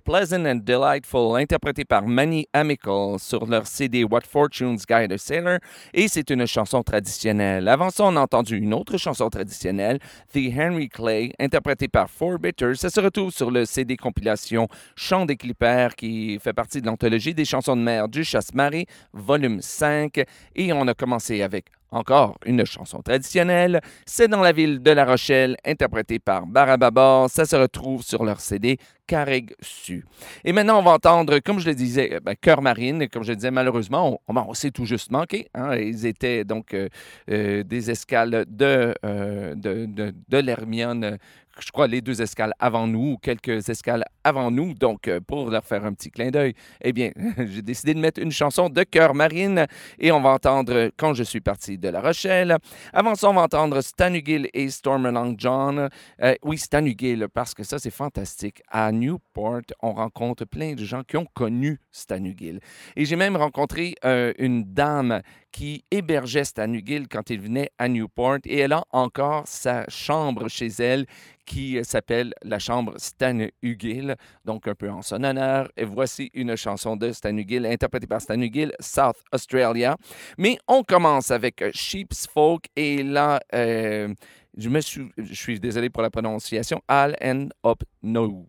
Pleasant 0.10 0.44
and 0.48 0.62
Delightful, 0.66 1.38
interprété 1.38 1.86
par 1.86 2.08
Manny 2.08 2.48
Amical 2.52 3.20
sur 3.20 3.46
leur 3.46 3.68
CD 3.68 4.04
What 4.04 4.22
Fortunes 4.28 4.80
Guide 4.90 5.12
a 5.12 5.20
Sailor, 5.20 5.60
et 5.94 6.08
c'est 6.08 6.32
une 6.32 6.48
chanson 6.48 6.82
traditionnelle. 6.82 7.68
Avant 7.68 7.92
ça, 7.92 8.06
on 8.06 8.16
a 8.16 8.22
entendu 8.22 8.58
une 8.58 8.74
autre 8.74 8.98
chanson 8.98 9.30
traditionnelle, 9.30 10.00
The 10.34 10.52
Henry 10.58 10.90
Clay, 10.90 11.32
interprétée 11.40 11.90
par 11.90 12.10
Four 12.10 12.40
Bitters. 12.40 12.78
Ça 12.78 12.90
se 12.90 13.00
retrouve 13.00 13.30
sur 13.32 13.52
le 13.52 13.66
CD 13.66 13.98
compilation 13.98 14.68
Chant 14.96 15.28
des 15.28 15.38
Clippers, 15.38 15.96
qui 15.96 16.40
fait 16.40 16.54
partie 16.54 16.82
de 16.82 16.88
l'anthologie 16.88 17.36
des 17.36 17.46
chansons 17.46 17.76
de 17.76 17.82
mer 17.84 18.10
du 18.10 18.24
Chasse-Marée, 18.24 18.88
volume 19.14 19.62
5, 19.62 20.24
et 20.56 20.74
on 20.74 20.88
a 20.88 20.96
commencé 20.96 21.44
avec 21.44 21.66
encore 21.92 22.38
une 22.46 22.66
chanson 22.66 23.02
traditionnelle, 23.02 23.82
c'est 24.06 24.28
dans 24.28 24.42
la 24.42 24.52
ville 24.52 24.82
de 24.82 24.92
La 24.92 25.06
Rochelle, 25.06 25.58
interprétée 25.66 26.20
par 26.20 26.46
Barababor. 26.46 27.30
Ça 27.30 27.46
se 27.46 27.56
retrouve 27.56 28.04
sur 28.04 28.24
leur 28.24 28.40
CD 28.40 28.78
Carreg 29.08 29.56
Su. 29.60 30.06
Et 30.46 30.54
maintenant, 30.54 30.80
on 30.80 30.84
va 30.84 30.92
entendre, 30.92 31.40
comme 31.40 31.60
je 31.60 31.66
le 31.66 31.76
disais, 31.76 32.20
ben, 32.24 32.36
Cœur 32.40 32.62
Marine. 32.62 33.08
Comme 33.10 33.24
je 33.24 33.32
le 33.32 33.36
disais, 33.36 33.52
malheureusement, 33.52 34.22
on, 34.28 34.54
s'est 34.54 34.72
tout 34.72 34.86
juste 34.86 35.12
manqué. 35.12 35.48
hein. 35.56 35.76
Ils 35.76 36.06
étaient 36.06 36.44
donc 36.44 36.74
euh, 36.74 36.90
euh, 37.32 37.64
des 37.64 37.90
escales 37.90 38.46
de, 38.48 38.94
euh, 39.04 39.56
de, 39.56 39.86
de, 39.86 40.14
de 40.28 40.38
l'Hermione 40.38 41.18
je 41.60 41.72
crois, 41.72 41.88
les 41.88 42.02
deux 42.02 42.22
escales 42.22 42.54
avant 42.60 42.88
nous, 42.88 43.14
ou 43.14 43.18
quelques 43.18 43.70
escales 43.70 44.06
avant 44.24 44.52
nous. 44.52 44.74
Donc, 44.74 45.08
euh, 45.08 45.20
pour 45.20 45.50
leur 45.50 45.66
faire 45.66 45.86
un 45.86 45.94
petit 45.94 46.12
clin 46.12 46.30
d'œil, 46.30 46.54
eh 46.82 46.94
bien, 46.94 47.12
j'ai 47.38 47.62
décidé 47.62 47.94
de 47.94 48.00
mettre 48.00 48.22
une 48.22 48.32
chanson 48.32 48.70
de 48.70 48.84
Cœur 48.84 49.14
Marine 49.14 49.66
et 49.98 50.12
on 50.12 50.22
va 50.22 50.32
entendre 50.32 50.92
Quand 50.98 51.14
je 51.14 51.24
suis 51.24 51.42
parti 51.42 51.78
de 51.78 51.90
La 51.90 52.02
Rochelle. 52.02 52.58
Avant 52.94 53.16
ça, 53.16 53.30
on 53.30 53.34
va 53.34 53.42
entendre 53.42 53.82
Stan 53.82 54.14
Hugill 54.14 54.50
et 54.54 54.70
Stormalong 54.70 55.36
John. 55.38 55.90
Euh, 56.22 56.36
oui, 56.44 56.58
Stan 56.58 56.86
Hugill, 56.86 57.28
parce 57.34 57.54
que 57.54 57.64
ça, 57.64 57.80
c'est 57.80 57.92
fantastique. 57.92 58.62
À 58.70 58.92
Newport, 58.92 59.62
on 59.82 59.94
rencontre 59.94 60.46
plein 60.46 60.74
de 60.74 60.84
gens 60.84 61.04
qui 61.04 61.18
ont 61.18 61.28
connu 61.34 61.80
Stan 61.92 62.24
Hugill. 62.24 62.60
Et 62.96 63.06
j'ai 63.06 63.16
même 63.16 63.36
rencontré 63.36 63.96
euh, 64.06 64.34
une 64.38 64.64
dame 64.64 65.22
qui 65.52 65.84
hébergeait 65.92 66.44
Stan 66.44 66.72
Hugill 66.72 67.08
quand 67.08 67.30
il 67.30 67.42
venait 67.42 67.70
à 67.78 67.88
Newport 67.88 68.40
et 68.46 68.60
elle 68.60 68.74
a 68.74 68.84
encore 68.92 69.48
sa 69.48 69.86
chambre 69.90 70.48
chez 70.48 70.68
elle 70.68 71.06
qui 71.46 71.84
s'appelle 71.84 72.34
la 72.44 72.60
chambre 72.60 72.94
Stan 72.98 73.48
Hugill, 73.64 74.16
donc 74.46 74.68
un 74.68 74.76
peu 74.76 74.90
en 74.90 75.02
son 75.02 75.24
honneur. 75.24 75.70
Et 75.76 75.84
voici 75.84 76.30
une 76.34 76.56
chanson 76.56 76.96
de 76.96 77.12
Stan 77.12 77.36
Hugill, 77.36 77.66
interprétée 77.66 78.06
par 78.06 78.22
Stan 78.22 78.40
Hugill, 78.40 78.72
South 78.80 79.18
Australia. 79.34 79.98
Mais 80.38 80.60
on 80.68 80.84
commence 80.84 81.32
avec 81.32 81.64
Sheep's 81.74 82.28
Folk 82.28 82.66
et 82.76 83.02
là, 83.02 83.40
euh, 83.56 84.14
je, 84.56 84.70
me 84.70 84.80
suis, 84.80 85.10
je 85.18 85.34
suis 85.34 85.60
désolé 85.60 85.90
pour 85.90 86.04
la 86.04 86.12
prononciation, 86.12 86.82
Al 86.88 87.16
End 87.22 87.50
Up 87.66 87.82
No 88.04 88.48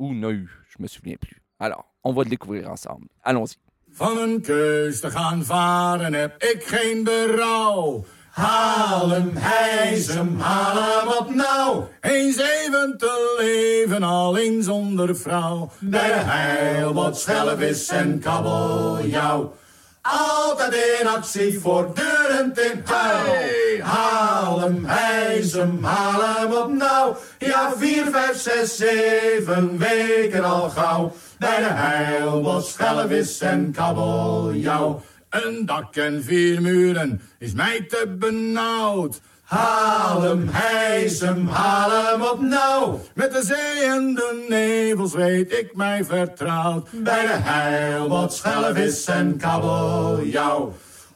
ou 0.00 0.12
No, 0.12 0.32
je 0.32 0.76
me 0.80 0.88
souviens 0.88 1.16
plus. 1.20 1.40
Alors, 1.60 1.94
on 2.02 2.12
va 2.12 2.24
le 2.24 2.30
découvrir 2.30 2.68
ensemble. 2.68 3.06
Allons-y. 3.22 3.63
Van 3.96 4.18
een 4.18 4.40
keus 4.40 5.00
te 5.00 5.10
gaan 5.10 5.44
varen 5.44 6.14
heb 6.14 6.42
ik 6.42 6.64
geen 6.66 7.04
berouw. 7.04 8.04
Haal 8.30 9.10
hem, 9.10 9.30
hijs 9.34 10.06
hem, 10.06 10.40
haal 10.40 10.82
hem 10.82 11.08
op 11.08 11.34
nou. 11.34 11.82
Eens 12.00 12.36
even 12.36 12.94
te 12.98 13.36
leven, 13.38 14.02
alleen 14.02 14.62
zonder 14.62 15.16
vrouw. 15.16 15.70
Bij 15.78 16.08
de 16.08 16.14
heil 16.14 16.94
wat 16.94 17.20
schelvis 17.20 17.88
en 17.88 18.18
kabeljauw. 18.18 19.54
Altijd 20.02 20.74
in 21.00 21.06
actie, 21.06 21.60
voortdurend 21.60 22.58
in 22.58 22.82
huil. 22.84 23.80
Haal 23.82 24.60
hem, 24.60 24.84
hijs 24.84 25.52
hem, 25.52 25.84
haal 25.84 26.20
hem 26.22 26.52
op 26.52 26.72
nou. 26.72 27.14
Ja, 27.38 27.72
vier, 27.76 28.04
vijf, 28.10 28.40
zes, 28.40 28.76
zeven 28.76 29.78
weken 29.78 30.44
al 30.44 30.70
gauw. 30.70 31.12
Bij 31.44 31.58
de 31.58 31.72
heilbos, 31.72 32.72
schelvis 32.72 33.40
en 33.40 33.72
kabeljauw. 33.72 35.02
Een 35.30 35.66
dak 35.66 35.96
en 35.96 36.22
vier 36.22 36.62
muren 36.62 37.20
is 37.38 37.52
mij 37.52 37.84
te 37.88 38.14
benauwd. 38.18 39.20
Haal 39.42 40.22
hem, 40.22 40.48
hijs 40.50 41.20
hem, 41.20 41.46
haal 41.46 41.90
hem 41.90 42.22
op 42.22 42.40
nou. 42.40 42.98
Met 43.14 43.32
de 43.32 43.42
zee 43.42 43.90
en 43.90 44.14
de 44.14 44.46
nevels 44.48 45.14
weet 45.14 45.52
ik 45.52 45.76
mij 45.76 46.04
vertrouwd. 46.04 46.88
Bij 46.92 47.26
de 47.26 47.38
heilbot, 47.42 48.32
schelvis 48.32 49.04
en 49.04 49.36
kabeljauw. 49.36 50.72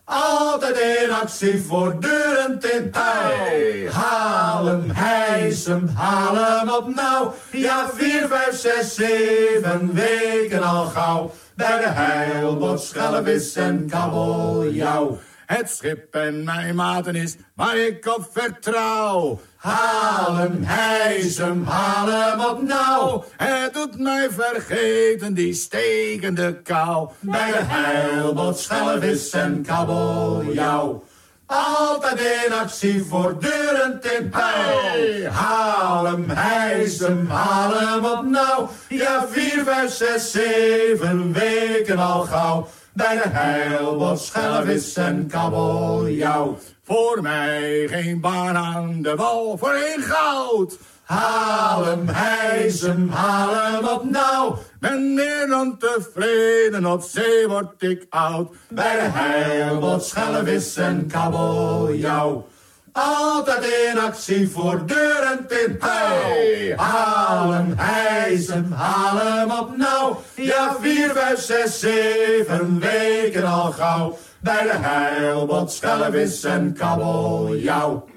Altijd 0.08 0.78
in 0.78 1.10
actie, 1.10 1.62
voortdurend 1.62 2.64
in 2.64 2.90
touw. 2.90 3.88
Haal 3.90 4.66
hem, 4.66 4.90
hijs 4.90 5.66
hem, 5.66 5.88
haal 5.94 6.34
hem 6.36 6.68
op 6.68 6.94
nou. 6.94 7.28
Ja, 7.50 7.88
vier, 7.94 8.26
vijf, 8.28 8.56
zes, 8.56 8.94
zeven 8.94 9.94
weken 9.94 10.62
al 10.62 10.84
gauw. 10.84 11.30
Bij 11.54 11.78
de 11.78 11.88
heilbot, 11.88 12.80
schelvis 12.80 13.54
en 13.54 13.86
kabeljauw. 13.90 15.18
Het 15.48 15.70
schip 15.70 16.14
en 16.14 16.44
mijn 16.44 16.74
maten 16.74 17.14
is 17.14 17.36
waar 17.54 17.76
ik 17.76 18.06
op 18.06 18.28
vertrouw. 18.32 19.40
Haal 19.56 20.36
hem, 20.36 20.62
hijs 20.62 21.36
hem, 21.36 21.64
haal 21.64 22.06
hem 22.06 22.40
op 22.40 22.62
nou. 22.62 23.22
Het 23.36 23.74
doet 23.74 23.98
mij 23.98 24.28
vergeten 24.30 25.34
die 25.34 25.54
stekende 25.54 26.62
kou. 26.62 27.08
Bij 27.20 27.52
de 27.52 27.58
heilbot, 27.62 28.58
schelvis 28.58 29.30
en 29.30 29.62
kabeljauw. 29.66 31.04
Altijd 31.46 32.20
in 32.20 32.52
actie, 32.52 33.04
voortdurend 33.04 34.04
in 34.04 34.28
pijl. 34.28 35.30
Haal 35.30 36.04
hem, 36.04 36.30
hijs 36.30 36.98
hem, 36.98 37.26
haal 37.26 37.72
hem 37.74 38.04
op 38.04 38.24
nou. 38.24 38.66
Ja, 38.88 39.26
vier, 39.28 39.64
vijf, 39.64 39.92
zes, 39.92 40.30
zeven 40.30 41.32
weken 41.32 41.98
al 41.98 42.20
gauw. 42.20 42.68
Bij 42.98 43.16
de 43.22 43.28
heilbot, 43.28 44.20
schelvis 44.20 44.96
en 44.96 45.26
kabeljauw. 45.26 46.58
Voor 46.82 47.18
mij 47.22 47.88
geen 47.88 48.20
baan 48.20 48.56
aan 48.56 49.02
de 49.02 49.14
wal, 49.14 49.58
voor 49.58 49.72
één 49.72 50.02
goud. 50.02 50.78
Haal 51.02 51.84
hem, 51.84 52.08
hijs 52.08 52.80
hem, 52.80 53.08
haal 53.08 53.54
hem 53.54 53.84
op 53.84 54.04
nou. 54.10 54.54
Ben 54.80 55.14
meer 55.14 55.46
dan 55.48 55.78
tevreden, 55.78 56.86
op 56.86 57.02
zee 57.02 57.48
word 57.48 57.82
ik 57.82 58.06
oud. 58.08 58.54
Bij 58.68 58.94
de 58.94 59.10
heilbot, 59.10 60.04
schelvis 60.04 60.76
en 60.76 61.06
kabeljauw. 61.06 62.46
Altijd 62.92 63.64
in 63.64 63.99
actie, 63.99 64.49
voortdurend 64.49 65.52
in 65.52 65.76
pij. 65.76 66.75
Haal 66.76 67.50
hem, 67.50 67.75
hijs 67.76 68.47
hem, 68.47 68.73
haal 68.73 69.16
hem 69.16 69.50
op 69.50 69.76
nou. 69.76 70.16
Ja, 70.35 70.76
vier, 70.80 71.11
vijf, 71.11 71.40
zes, 71.40 71.80
zeven 71.80 72.80
weken 72.80 73.45
al 73.45 73.73
gauw. 73.73 74.18
Bij 74.40 74.62
de 74.62 74.76
heilbot, 74.76 75.73
schelvis 75.73 76.45
en 76.45 76.75
kabeljauw. 76.75 78.09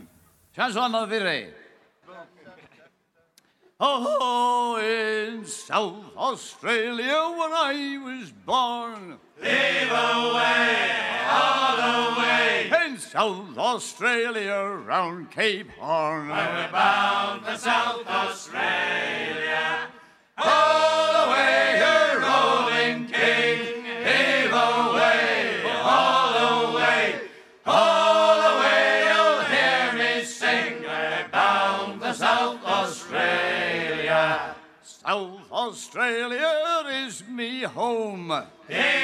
Chanson 0.52 1.08
Viré. 1.08 1.48
Oh, 3.84 4.78
in 4.78 5.44
South 5.48 6.04
Australia 6.16 7.32
when 7.36 7.52
I 7.52 7.98
was 7.98 8.32
born. 8.46 9.18
Leave 9.42 9.92
away, 9.92 10.78
all 11.28 11.76
the 11.78 12.20
way. 12.22 12.70
South 13.12 13.58
Australia 13.58 14.80
round 14.88 15.30
Cape 15.32 15.70
Horn. 15.72 16.30
We're 16.30 16.70
bound 16.72 17.44
for 17.44 17.58
South 17.58 18.08
Australia. 18.08 19.80
All 20.38 21.26
the 21.26 21.32
way, 21.34 21.76
you're 21.82 22.22
rolling 22.22 23.08
king. 23.08 23.84
Heave 23.84 24.54
away, 24.54 25.62
all 25.84 26.72
the 26.72 26.78
way. 26.78 27.16
All 27.66 28.36
the 28.48 28.60
way, 28.62 29.04
you'll 29.04 29.44
hear 29.44 29.92
me 29.92 30.24
sing. 30.24 30.82
We're 30.82 31.28
bound 31.34 32.02
for 32.02 32.14
South 32.14 32.64
Australia. 32.64 34.56
South 34.84 35.52
Australia 35.52 36.86
is 37.06 37.28
me 37.28 37.64
home. 37.64 38.32
Heave 38.70 39.01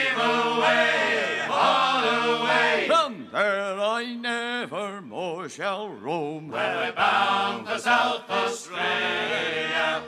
shall 5.49 5.89
roam. 5.89 6.49
We're 6.49 6.91
bound 6.93 7.67
for 7.67 7.79
South 7.79 8.29
Australia. 8.29 10.03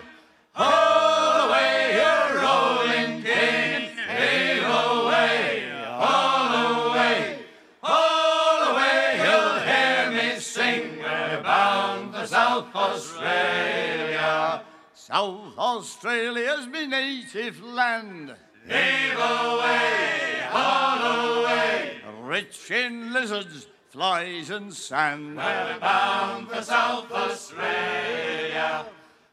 All 0.55 1.47
the 1.47 1.53
way, 1.53 1.95
you're 1.95 2.41
rolling 2.41 3.23
king. 3.23 3.89
Heave 4.09 4.63
away, 4.63 5.71
all 5.87 6.49
the 6.51 6.91
way. 6.91 7.39
All 7.83 8.65
the 8.65 8.73
way, 8.75 9.21
you'll 9.23 9.59
hear 9.59 10.11
me 10.11 10.39
sing. 10.39 10.97
We're 10.97 11.41
bound 11.43 12.13
for 12.13 12.27
South 12.27 12.75
Australia. 12.75 14.63
South 14.93 15.57
Australia's 15.57 16.67
my 16.67 16.85
native 16.85 17.63
land. 17.63 18.35
Heave 18.65 19.13
away, 19.13 20.41
all 20.51 20.97
the 20.97 21.41
way. 21.47 22.01
Rich 22.21 22.71
in 22.71 23.13
lizards, 23.13 23.67
flies, 23.89 24.51
and 24.51 24.73
sand. 24.73 25.35
We're 25.35 25.79
bound 25.79 26.47
for 26.49 26.61
South 26.61 27.11
Australia. 27.11 28.85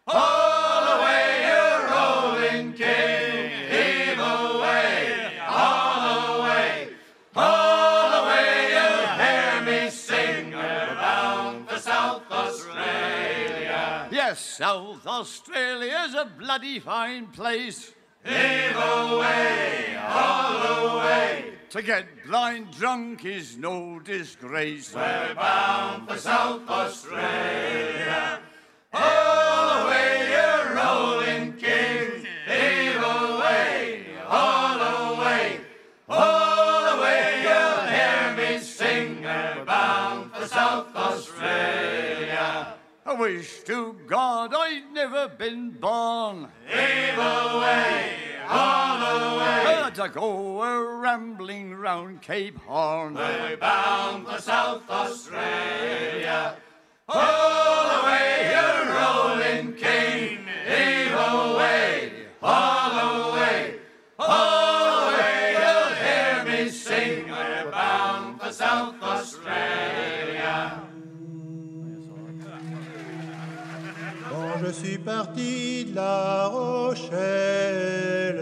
All 0.07 0.97
the 0.97 1.05
way, 1.05 1.45
you're 1.47 1.83
rolling 1.90 2.73
king. 2.73 3.51
Heave 3.69 4.19
away, 4.19 5.38
all 5.47 6.37
the 6.37 6.42
way. 6.42 6.88
All 7.35 8.11
the 8.11 8.29
way, 8.29 8.71
you'll 8.73 9.07
hear 9.23 9.83
me 9.85 9.90
sing. 9.90 10.53
We're 10.53 10.95
bound 10.95 11.69
for 11.69 11.79
South 11.79 12.23
Australia. 12.31 14.09
Yes, 14.11 14.40
South 14.40 15.07
Australia's 15.07 16.14
a 16.14 16.25
bloody 16.25 16.79
fine 16.81 17.27
place. 17.27 17.92
Heave 18.25 18.75
away, 18.75 19.99
all 20.03 20.53
the 20.62 20.99
way. 20.99 21.56
To 21.70 21.83
get 21.83 22.07
blind 22.26 22.70
drunk 22.79 23.24
is 23.24 23.57
no 23.59 23.98
disgrace. 23.98 24.94
We're 24.94 25.35
bound 25.35 26.09
for 26.09 26.16
South 26.16 26.68
Australia. 26.68 28.38
All 28.92 29.83
the 29.83 29.90
way, 29.90 30.31
you're 30.31 30.74
rolling 30.74 31.52
king. 31.55 32.24
Heave 32.46 32.96
away, 32.96 34.07
all 34.29 34.79
the 34.79 35.20
way. 35.20 35.61
All 36.09 36.96
the 36.96 37.02
way, 37.02 37.42
you'll 37.42 37.87
hear 37.88 38.37
me 38.37 38.59
sing. 38.61 39.22
We're 39.22 39.64
bound 39.64 40.33
for 40.33 40.46
South 40.46 40.94
Australia. 40.94 42.74
I 43.05 43.12
wish 43.12 43.62
to 43.64 43.96
God 44.07 44.55
I'd 44.55 44.92
never 44.92 45.29
been 45.29 45.72
born. 45.72 46.48
Heave 46.66 47.18
away, 47.18 48.14
all 48.49 48.99
the 48.99 49.39
way. 49.39 49.91
To 49.95 50.09
go 50.09 50.63
a 50.63 50.99
rambling 50.99 51.75
round 51.75 52.21
Cape 52.21 52.59
Horn. 52.59 53.15
We're 53.15 53.57
bound 53.57 54.27
for 54.27 54.39
South 54.39 54.83
Australia. 54.91 56.57
All 57.09 57.89
the 57.89 58.07
way, 58.07 58.51
you're 58.53 58.87
rolling 58.95 59.73
king. 59.75 60.41
Heave 60.67 61.13
away, 61.13 62.13
all 62.43 62.91
the 62.91 63.76
suis 74.87 74.99
parti 74.99 75.87
de 75.87 75.96
La 75.96 76.46
Rochelle, 76.46 78.40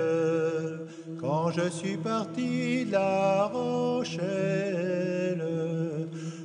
quand 1.18 1.50
je 1.50 1.70
suis 1.70 1.96
parti 1.96 2.84
de 2.84 2.92
La 2.92 3.46
Rochelle, 3.46 5.42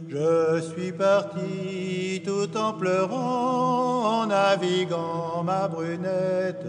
je 0.08 0.62
suis 0.62 0.94
parti 0.94 2.22
tout 2.26 2.58
en 2.58 2.72
pleurant, 2.74 4.22
en 4.22 4.28
naviguant 4.28 5.44
ma 5.44 5.68
brunette. 5.68 6.66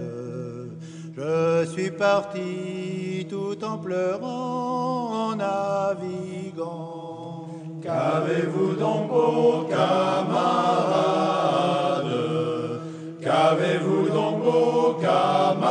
Je 1.17 1.67
suis 1.73 1.93
parti 1.93 3.29
tout 3.31 3.65
en 3.65 3.79
pleurant, 3.79 5.29
en 5.29 5.37
naviguant. 5.37 7.47
Qu'avez-vous 7.81 8.75
donc, 8.75 9.09
beaux 9.09 9.69
camarades 9.69 11.21
Qu'avez-vous 13.31 14.09
donc, 14.09 14.43
beau 14.43 14.99
camarades 15.01 15.71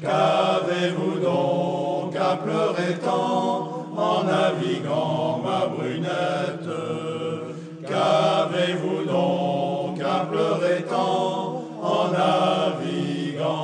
Qu'avez-vous 0.00 1.20
donc 1.20 2.16
à 2.16 2.34
pleurer 2.34 2.94
tant 3.04 3.86
en 3.96 4.24
naviguant 4.24 5.40
ma 5.44 5.60
brunette? 5.72 6.72
Qu'avez-vous 7.88 9.04
donc 9.04 10.00
à 10.00 10.26
pleurer 10.28 10.80
tant 10.90 11.62
en 11.80 12.04
naviguant? 12.18 13.54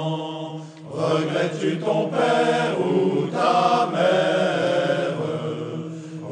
Regrettes-tu 0.89 1.79
ton 1.79 2.03
père 2.07 2.75
ou 2.79 3.27
ta 3.27 3.89
mère? 3.93 5.17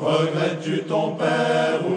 Regrettes-tu 0.00 0.76
ton 0.84 1.06
père 1.16 1.80
ou 1.90 1.95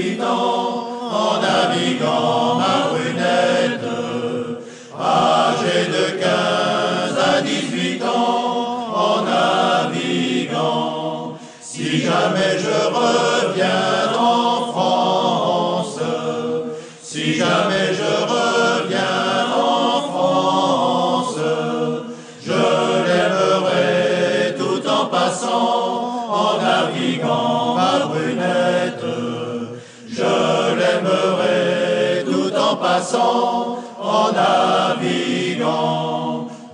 à 0.00 0.02
18 0.02 0.22
ans 0.22 0.86
en 1.12 1.40
naviguant 1.40 2.56
ma 2.56 2.88
brunette 2.88 3.59
passant 33.10 33.78
en 34.00 34.32
naviguant 34.32 35.68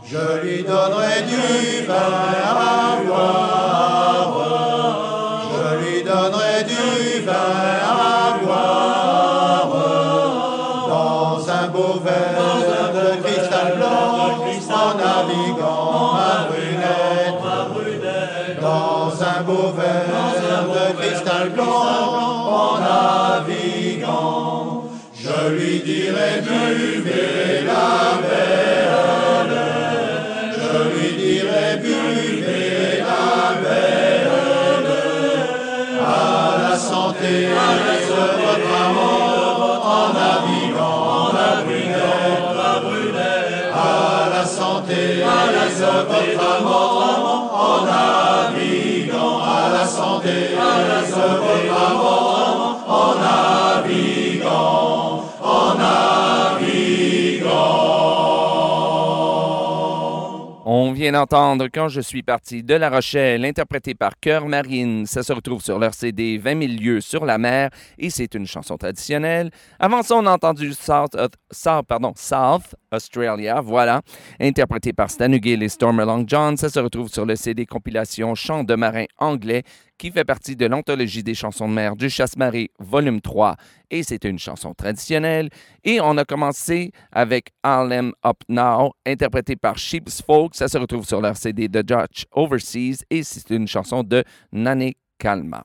je 0.05 0.41
lui 0.43 0.63
donnerai 0.63 1.23
du 1.23 1.85
vin 1.85 1.95
à 1.95 3.03
boire. 3.05 4.35
Je 5.53 5.67
lui 5.79 5.97
donnerai 6.05 6.59
du 6.65 7.25
vin 7.25 7.33
à 7.83 8.39
boire. 8.41 9.73
Dans 10.89 11.51
un 11.51 11.67
beau 11.69 11.95
verre 12.05 12.93
de 12.95 13.07
cristal 13.25 13.69
blanc 13.77 14.11
en 14.71 14.91
naviguant 14.95 16.15
ma 16.15 16.35
brunette. 16.49 17.41
dans 18.61 19.11
un 19.23 19.39
beau 19.43 19.69
verre 19.77 20.65
de 20.73 20.85
cristal 21.01 21.47
blanc 21.51 21.65
en 21.67 22.79
naviguant 22.79 23.26
je 25.87 25.93
lui 25.93 27.01
dirai 27.03 27.36
vient 61.07 61.21
d'entendre 61.21 61.69
Quand 61.73 61.89
je 61.89 62.01
suis 62.01 62.25
parti 62.25 62.65
de 62.65 62.75
La 62.75 62.91
Rochelle, 62.91 63.45
interprété 63.45 63.95
par 63.95 64.19
Cœur 64.19 64.49
Marine. 64.49 65.07
Ça 65.07 65.23
se 65.23 65.33
retrouve 65.33 65.63
sur 65.63 65.79
leur 65.79 65.95
CD 65.95 66.37
20 66.37 66.67
000 66.67 66.73
lieues 66.81 67.01
sur 67.01 67.25
la 67.25 67.39
mer 67.39 67.71
et 67.97 68.11
c'est 68.11 68.35
une 68.35 68.45
chanson 68.45 68.77
traditionnelle. 68.77 69.53
Avant 69.79 70.03
ça, 70.03 70.17
on 70.17 70.27
a 70.27 70.33
entendu 70.33 70.73
South, 70.73 71.15
euh, 71.15 71.29
Australia, 72.93 73.61
voilà, 73.61 74.01
interprété 74.41 74.93
par 74.93 75.09
Stan 75.11 75.31
et 75.31 75.69
Stormer 75.69 76.05
Long 76.05 76.25
John. 76.27 76.57
Ça 76.57 76.69
se 76.71 76.81
retrouve 76.81 77.09
sur 77.09 77.25
le 77.25 77.37
CD 77.37 77.67
compilation 77.67 78.35
Chants 78.35 78.65
de 78.65 78.75
marin 78.75 79.05
anglais 79.19 79.63
qui 79.99 80.11
fait 80.11 80.25
partie 80.25 80.57
de 80.57 80.67
l'anthologie 80.67 81.23
des 81.23 81.35
chansons 81.35 81.69
de 81.69 81.75
mer 81.75 81.97
du 81.97 82.11
Chasse-Marée, 82.11 82.71
volume 82.79 83.21
3, 83.21 83.57
et 83.91 84.03
c'est 84.03 84.25
une 84.25 84.39
chanson 84.39 84.75
traditionnelle. 84.75 85.49
Et 85.85 86.01
on 86.01 86.17
a 86.19 86.25
commencé 86.25 86.93
avec 87.13 87.51
Harlem 87.63 88.13
Up 88.25 88.39
Now, 88.49 88.93
interprété 89.07 89.57
par 89.57 89.79
Sheep's 89.79 90.23
Folk. 90.23 90.55
Ça 90.55 90.69
se 90.69 90.79
retrouve 90.79 91.07
sur 91.07 91.21
leur 91.21 91.37
CD 91.37 91.69
The 91.69 91.79
Dutch 91.79 92.27
Overseas, 92.33 93.05
et 93.11 93.23
c'est 93.23 93.51
une 93.51 93.69
chanson 93.69 94.03
de 94.03 94.25
Nane 94.53 94.93
Kalma. 95.19 95.65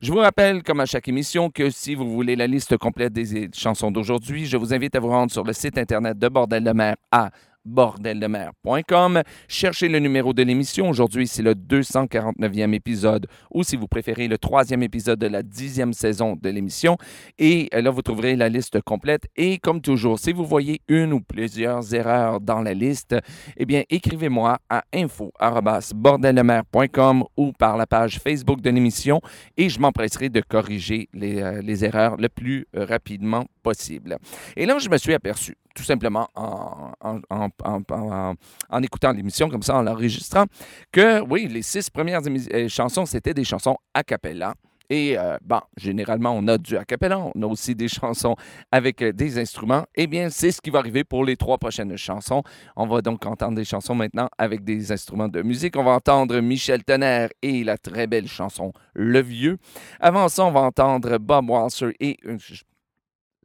Je 0.00 0.12
vous 0.12 0.18
rappelle, 0.18 0.62
comme 0.62 0.80
à 0.80 0.86
chaque 0.86 1.08
émission, 1.08 1.50
que 1.50 1.70
si 1.70 1.94
vous 1.94 2.12
voulez 2.12 2.36
la 2.36 2.46
liste 2.46 2.76
complète 2.76 3.12
des 3.12 3.48
chansons 3.52 3.90
d'aujourd'hui, 3.90 4.46
je 4.46 4.56
vous 4.56 4.72
invite 4.72 4.94
à 4.94 5.00
vous 5.00 5.08
rendre 5.08 5.32
sur 5.32 5.44
le 5.44 5.52
site 5.52 5.78
internet 5.78 6.18
de 6.18 6.28
Bordel 6.28 6.64
de 6.64 6.72
mer 6.72 6.94
à 7.10 7.30
bordeldemer.com. 7.64 9.22
Cherchez 9.48 9.88
le 9.88 9.98
numéro 9.98 10.32
de 10.32 10.42
l'émission. 10.42 10.90
Aujourd'hui, 10.90 11.26
c'est 11.26 11.42
le 11.42 11.54
249e 11.54 12.74
épisode 12.74 13.26
ou 13.50 13.62
si 13.62 13.76
vous 13.76 13.88
préférez 13.88 14.28
le 14.28 14.38
troisième 14.38 14.82
épisode 14.82 15.18
de 15.18 15.26
la 15.26 15.42
dixième 15.42 15.92
saison 15.92 16.36
de 16.40 16.48
l'émission. 16.48 16.96
Et 17.38 17.68
là, 17.72 17.90
vous 17.90 18.02
trouverez 18.02 18.36
la 18.36 18.48
liste 18.48 18.80
complète. 18.82 19.24
Et 19.36 19.58
comme 19.58 19.80
toujours, 19.80 20.18
si 20.18 20.32
vous 20.32 20.44
voyez 20.44 20.80
une 20.88 21.12
ou 21.12 21.20
plusieurs 21.20 21.94
erreurs 21.94 22.40
dans 22.40 22.60
la 22.60 22.74
liste, 22.74 23.14
eh 23.56 23.66
bien, 23.66 23.82
écrivez-moi 23.90 24.58
à 24.68 24.82
info.bordeldemer.com 24.92 27.24
ou 27.36 27.52
par 27.52 27.76
la 27.76 27.86
page 27.86 28.18
Facebook 28.18 28.60
de 28.60 28.70
l'émission 28.70 29.20
et 29.56 29.68
je 29.68 29.78
m'empresserai 29.80 30.28
de 30.28 30.40
corriger 30.40 31.08
les, 31.12 31.40
euh, 31.40 31.62
les 31.62 31.84
erreurs 31.84 32.16
le 32.16 32.28
plus 32.28 32.66
euh, 32.76 32.84
rapidement 32.84 33.46
possible. 33.62 34.18
Et 34.56 34.66
là, 34.66 34.78
je 34.78 34.88
me 34.88 34.98
suis 34.98 35.14
aperçu, 35.14 35.56
tout 35.74 35.82
simplement 35.82 36.28
en, 36.34 36.92
en, 37.00 38.34
en, 38.70 38.82
écoutant 38.82 39.12
l'émission 39.12 39.48
comme 39.48 39.62
ça, 39.62 39.76
en 39.76 39.82
l'enregistrant, 39.82 40.44
que 40.90 41.20
oui, 41.20 41.48
les 41.48 41.62
six 41.62 41.90
premières 41.90 42.20
euh, 42.26 42.68
chansons, 42.68 43.06
c'était 43.06 43.34
des 43.34 43.44
chansons 43.44 43.76
a 43.94 44.02
cappella. 44.02 44.54
Et 44.90 45.16
euh, 45.18 45.38
bon, 45.42 45.60
généralement, 45.78 46.32
on 46.36 46.46
a 46.48 46.58
du 46.58 46.76
a 46.76 46.84
cappella, 46.84 47.18
on 47.34 47.42
a 47.42 47.46
aussi 47.46 47.74
des 47.74 47.88
chansons 48.00 48.36
avec 48.70 49.00
euh, 49.00 49.10
des 49.10 49.38
instruments. 49.38 49.86
Eh 49.94 50.06
bien, 50.06 50.28
c'est 50.28 50.50
ce 50.50 50.60
qui 50.60 50.68
va 50.68 50.80
arriver 50.80 51.02
pour 51.02 51.24
les 51.24 51.36
trois 51.36 51.56
prochaines 51.56 51.96
chansons. 51.96 52.42
On 52.76 52.86
va 52.86 53.00
donc 53.00 53.24
entendre 53.24 53.56
des 53.56 53.64
chansons 53.64 53.94
maintenant 53.94 54.28
avec 54.36 54.64
des 54.64 54.92
instruments 54.92 55.28
de 55.28 55.40
musique. 55.40 55.78
On 55.78 55.84
va 55.84 55.92
entendre 55.92 56.38
Michel 56.40 56.84
Tonnerre 56.84 57.30
et 57.40 57.64
la 57.64 57.78
très 57.78 58.06
belle 58.06 58.28
chanson 58.28 58.74
Le 58.92 59.22
Vieux. 59.22 59.56
Avant 59.98 60.28
ça, 60.28 60.44
on 60.44 60.52
va 60.52 60.60
entendre 60.60 61.16
Bob 61.16 61.48
Walser 61.48 61.96
et 61.98 62.18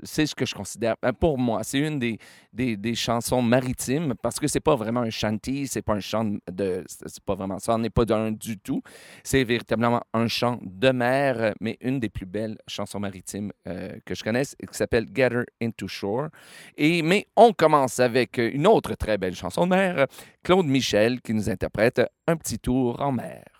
c'est 0.04 0.26
ce 0.26 0.36
que 0.36 0.46
je 0.46 0.54
considère, 0.54 0.96
ben, 1.02 1.14
pour 1.14 1.38
moi, 1.38 1.64
c'est 1.64 1.80
une 1.80 2.00
des, 2.00 2.18
des, 2.54 2.78
des, 2.78 2.96
chansons 2.96 3.42
maritimes 3.42 4.14
parce 4.22 4.40
que 4.40 4.48
c'est 4.48 4.60
pas 4.60 4.76
vraiment 4.76 5.02
un 5.02 5.10
shanty, 5.10 5.68
c'est 5.68 5.82
pas 5.82 5.94
un 5.94 6.00
chant 6.00 6.38
de. 6.52 6.84
C'est 6.88 7.24
pas 7.24 7.36
vraiment 7.36 7.60
ça, 7.60 7.76
on 7.76 7.80
n'est 7.80 7.90
pas 7.90 8.06
d'un 8.06 8.32
du 8.32 8.58
tout. 8.58 8.82
C'est 9.24 9.44
véritablement 9.44 10.02
un 10.14 10.28
chant 10.28 10.60
de 10.62 10.90
mer, 10.90 11.54
mais 11.62 11.78
une 11.82 12.00
des 12.00 12.10
plus 12.10 12.26
belles 12.26 12.58
chansons 12.68 13.00
maritimes 13.00 13.52
euh, 13.68 13.98
que 14.06 14.16
je 14.16 14.24
connaisse 14.24 14.56
qui 14.60 14.78
s'appelle 14.78 15.08
Get 15.14 15.34
Her 15.34 15.46
Into 15.62 15.88
Shore. 15.88 16.28
Et, 16.76 17.02
mais 17.02 17.28
on 17.36 17.54
commence 17.54 18.00
avec 18.00 18.38
une 18.38 18.68
autre 18.68 18.96
très 18.96 19.18
belle 19.18 19.36
chanson 19.36 19.66
de 19.66 19.72
mer, 19.72 20.08
Claude 20.44 20.66
Michel, 20.66 21.22
qui 21.22 21.34
nous 21.34 21.50
interprète 21.50 22.02
Un 22.28 22.36
petit 22.38 22.60
tour 22.60 23.02
en 23.02 23.12
mer. 23.12 23.57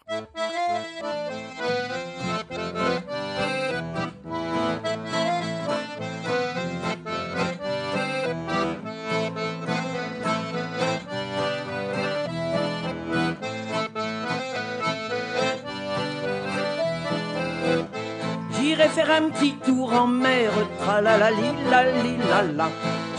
J'irai 18.78 18.90
faire 18.90 19.10
un 19.10 19.30
petit 19.30 19.56
tour 19.66 19.92
en 19.92 20.06
mer, 20.06 20.52
tralalali 20.80 21.50
la 21.68 21.82
li 22.04 22.16
la 22.30 22.44
la. 22.44 22.68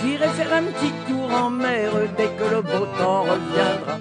J'irai 0.01 0.29
faire 0.29 0.55
un 0.55 0.63
petit 0.63 0.93
tour 1.09 1.29
en 1.35 1.51
mer 1.51 1.91
dès 2.17 2.29
que 2.39 2.45
le 2.55 2.63
beau 2.63 2.87
temps 2.97 3.23
reviendra. 3.23 3.97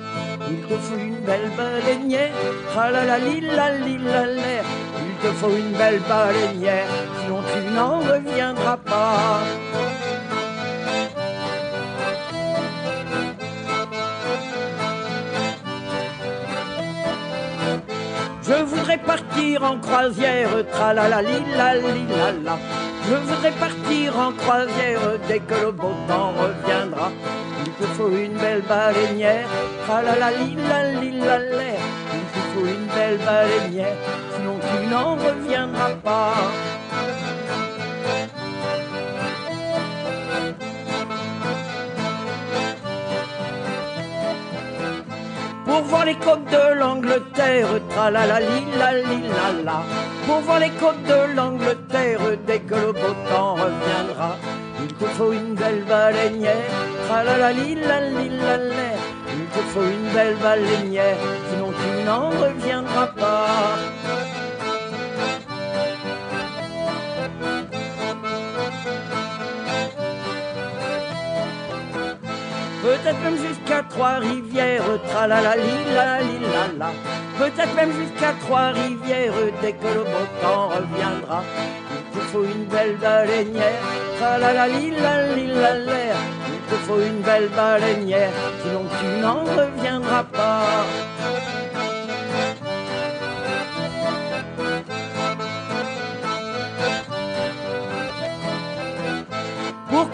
Il 0.51 0.61
te 0.67 0.75
faut 0.75 0.99
une 0.99 1.19
belle 1.25 1.49
baleinière, 1.57 2.29
tralalali 2.71 3.41
la 3.41 3.71
li 3.71 3.97
la 3.97 4.25
la. 4.27 4.61
Il 5.07 5.15
te 5.23 5.33
faut 5.33 5.49
une 5.49 5.71
belle 5.71 6.01
baleinière, 6.07 6.89
sinon 7.21 7.41
tu 7.51 7.73
n'en 7.73 8.01
reviendras 8.01 8.77
pas. 8.77 9.39
Je 18.47 18.63
voudrais 18.63 18.97
partir 18.97 19.63
en 19.63 19.77
croisière, 19.77 20.49
tralalali 20.71 21.39
la 21.57 21.75
la 21.75 22.31
la. 22.45 22.57
Je 23.09 23.15
voudrais 23.15 23.51
partir 23.51 24.17
en 24.17 24.31
croisière 24.31 25.01
dès 25.27 25.39
que 25.39 25.53
le 25.65 25.71
beau 25.71 25.91
temps 26.07 26.31
reviendra. 26.31 27.11
Il 27.65 27.71
te 27.73 27.83
faut 27.95 28.09
une 28.09 28.37
belle 28.37 28.61
baleinière, 28.61 29.49
tralalali 29.85 30.55
la 30.69 30.81
la 30.93 31.39
l'air. 31.39 31.81
Il 32.13 32.25
te 32.33 32.39
faut 32.53 32.65
une 32.65 32.87
belle 32.95 33.19
baleinière, 33.25 33.97
sinon 34.33 34.57
tu 34.69 34.87
n'en 34.87 35.15
reviendras 35.15 35.95
pas. 36.01 36.35
Voir 45.87 46.05
les 46.05 46.15
côtes 46.15 46.45
de 46.45 46.79
l'Angleterre, 46.79 47.67
tralalali 47.89 48.61
la. 48.77 49.83
Pour 50.25 50.39
voir 50.41 50.59
les 50.59 50.69
côtes 50.71 51.03
de 51.03 51.35
l'Angleterre, 51.35 52.19
dès 52.45 52.59
que 52.59 52.75
le 52.75 52.91
beau 52.91 53.13
temps 53.29 53.55
reviendra, 53.55 54.31
il 54.83 54.93
te 54.93 55.05
faut 55.05 55.31
une 55.31 55.55
belle 55.55 55.83
baleinière, 55.87 56.69
tralalali 57.07 57.75
la 57.75 57.99
la 58.01 58.57
la. 58.57 58.89
Il 59.39 59.45
te 59.53 59.61
faut 59.71 59.87
une 59.97 60.09
belle 60.13 60.35
baleinière, 60.37 61.17
sinon 61.49 61.71
tu 61.81 62.03
n'en 62.05 62.29
reviendras 62.29 63.07
pas. 63.07 63.47
Peut-être 73.07 73.23
même 73.23 73.37
jusqu'à 73.37 73.83
Trois-Rivières, 73.83 74.83
tralalali 75.07 75.93
la 75.95 76.19
la 76.19 76.67
la. 76.77 76.91
Peut-être 77.39 77.73
même 77.73 77.93
jusqu'à 77.93 78.33
Trois-Rivières, 78.41 79.31
dès 79.61 79.71
que 79.71 79.87
le 79.87 80.03
beau 80.03 80.27
temps 80.41 80.67
reviendra. 80.67 81.41
Il 81.95 82.19
te 82.19 82.25
faut 82.25 82.43
une 82.43 82.65
belle 82.65 82.97
baleinière, 82.97 83.81
tralalali 84.19 84.91
la 84.91 85.25
la 85.25 85.73
la. 85.85 86.19
Il 86.51 86.59
te 86.69 86.75
faut 86.83 86.99
une 86.99 87.21
belle 87.21 87.47
baleinière, 87.55 88.33
sinon 88.61 88.83
tu 88.99 89.21
n'en 89.21 89.45
reviendras 89.55 90.23
pas. 90.23 90.85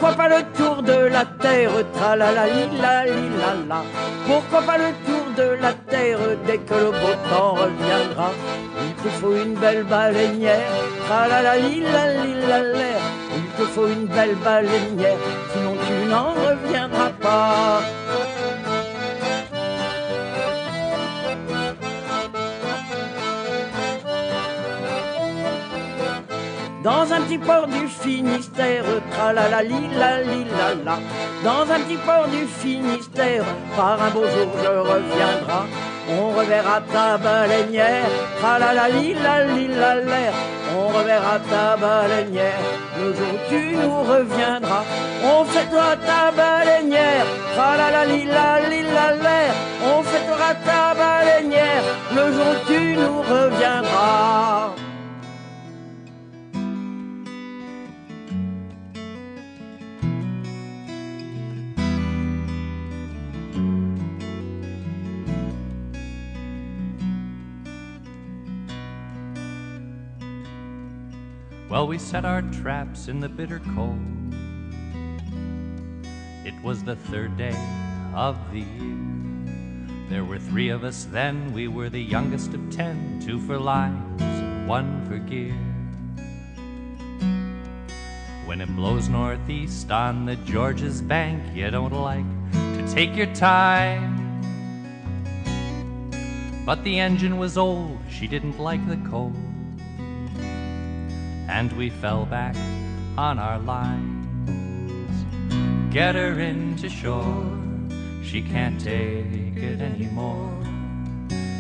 Pourquoi 0.03 0.27
pas 0.27 0.37
le 0.37 0.43
tour 0.57 0.83
de 0.83 1.05
la 1.05 1.23
terre, 1.23 1.71
tralalali 1.93 2.77
la 2.81 3.05
la 3.05 3.53
la. 3.69 3.83
Pourquoi 4.27 4.61
pas 4.63 4.77
le 4.77 4.91
tour 5.05 5.25
de 5.37 5.61
la 5.61 5.71
terre 5.71 6.19
dès 6.45 6.57
que 6.57 6.73
le 6.73 6.91
beau 6.91 7.15
temps 7.29 7.53
reviendra? 7.53 8.31
Il 8.85 8.93
te 9.01 9.07
faut 9.07 9.33
une 9.33 9.53
belle 9.53 9.85
baleinière, 9.85 10.73
tralalali 11.07 11.79
la 11.79 12.07
la 12.49 12.61
la. 12.63 12.99
Il 13.37 13.45
te 13.57 13.63
faut 13.71 13.87
une 13.87 14.07
belle 14.07 14.35
baleinière, 14.43 15.23
sinon 15.53 15.75
tu 15.87 16.09
n'en 16.09 16.33
reviendras 16.33 17.11
pas. 17.21 18.02
Dans 26.83 27.13
un 27.13 27.21
petit 27.21 27.37
port 27.37 27.67
du 27.67 27.87
Finistère, 27.87 28.83
tralalali 29.11 29.87
la 29.97 30.19
la 30.19 30.69
la. 30.83 30.97
Dans 31.41 31.63
un 31.71 31.79
petit 31.79 31.95
port 31.95 32.27
du 32.27 32.45
Finistère, 32.45 33.45
par 33.77 34.03
un 34.03 34.09
beau 34.09 34.25
jour 34.33 34.51
je 34.61 34.73
reviendrai. 34.91 35.63
On 36.19 36.31
reverra 36.37 36.81
ta 36.91 37.17
baleinière, 37.17 38.09
tralalali 38.41 39.13
la 39.13 39.45
la 39.45 39.95
la. 39.95 40.33
On 40.77 40.87
reverra 40.89 41.39
ta 41.49 41.77
baleinière, 41.77 42.59
le 42.99 43.13
jour 43.13 43.35
tu 43.47 43.77
nous 43.81 44.03
reviendras. 44.03 44.83
On 45.23 45.45
fêtera 45.45 45.95
ta 46.09 46.31
baleinière, 46.35 47.25
tralalali 47.55 48.25
la 48.25 48.59
la 48.95 49.07
la. 49.23 49.39
On 49.89 50.03
fêtera 50.03 50.53
ta 50.67 50.93
baleinière, 51.01 51.85
le 52.13 52.25
jour 52.33 52.53
tu 52.67 52.97
nous 52.97 53.21
reviendras. 53.21 54.82
Well, 71.73 71.87
we 71.87 71.97
set 71.97 72.23
our 72.23 72.43
traps 72.43 73.07
in 73.07 73.19
the 73.19 73.27
bitter 73.27 73.59
cold. 73.73 73.97
It 76.45 76.53
was 76.63 76.83
the 76.83 76.95
third 76.95 77.35
day 77.35 77.57
of 78.13 78.37
the 78.51 78.59
year. 78.59 80.07
There 80.07 80.23
were 80.23 80.37
three 80.37 80.69
of 80.69 80.83
us 80.83 81.05
then, 81.05 81.51
we 81.51 81.67
were 81.67 81.89
the 81.89 81.99
youngest 81.99 82.53
of 82.53 82.61
ten, 82.69 83.19
two 83.25 83.39
for 83.39 83.57
lives, 83.57 84.67
one 84.69 85.03
for 85.07 85.17
gear. 85.17 85.55
When 88.45 88.61
it 88.61 88.69
blows 88.75 89.09
northeast 89.09 89.89
on 89.89 90.27
the 90.27 90.35
George's 90.35 91.01
bank, 91.01 91.41
you 91.55 91.71
don't 91.71 91.91
like 91.91 92.53
to 92.53 92.87
take 92.93 93.15
your 93.15 93.33
time. 93.33 94.13
But 96.67 96.83
the 96.83 96.99
engine 96.99 97.39
was 97.39 97.57
old, 97.57 97.97
she 98.11 98.27
didn't 98.27 98.59
like 98.59 98.87
the 98.87 98.97
cold 99.09 99.42
and 101.53 101.71
we 101.73 101.87
fell 101.87 102.25
back 102.25 102.55
on 103.15 103.37
our 103.37 103.59
lines. 103.59 105.15
Get 105.93 106.15
her 106.15 106.39
into 106.39 106.89
shore, 106.89 107.45
she 108.23 108.41
can't 108.41 108.81
take 108.81 109.55
it 109.55 109.79
anymore. 109.79 110.51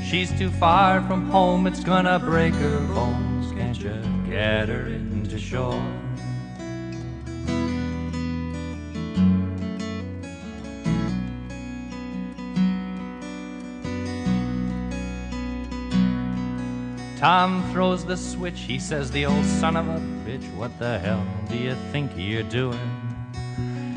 She's 0.03 0.31
too 0.37 0.49
far 0.49 1.01
from 1.03 1.29
home, 1.29 1.67
it's 1.67 1.83
gonna 1.83 2.17
break 2.17 2.55
her 2.55 2.79
bones. 2.87 3.51
Can't 3.51 3.79
you 3.79 4.01
get 4.27 4.67
her 4.67 4.87
into 4.87 5.37
shore? 5.37 6.02
Tom 17.23 17.63
throws 17.71 18.03
the 18.03 18.17
switch, 18.17 18.59
he 18.59 18.77
says, 18.77 19.09
The 19.09 19.25
old 19.25 19.45
son 19.45 19.77
of 19.77 19.87
a 19.87 19.97
bitch, 20.27 20.43
what 20.57 20.77
the 20.77 20.99
hell 20.99 21.25
do 21.47 21.55
you 21.55 21.73
think 21.89 22.11
you're 22.17 22.43
doing? 22.43 22.77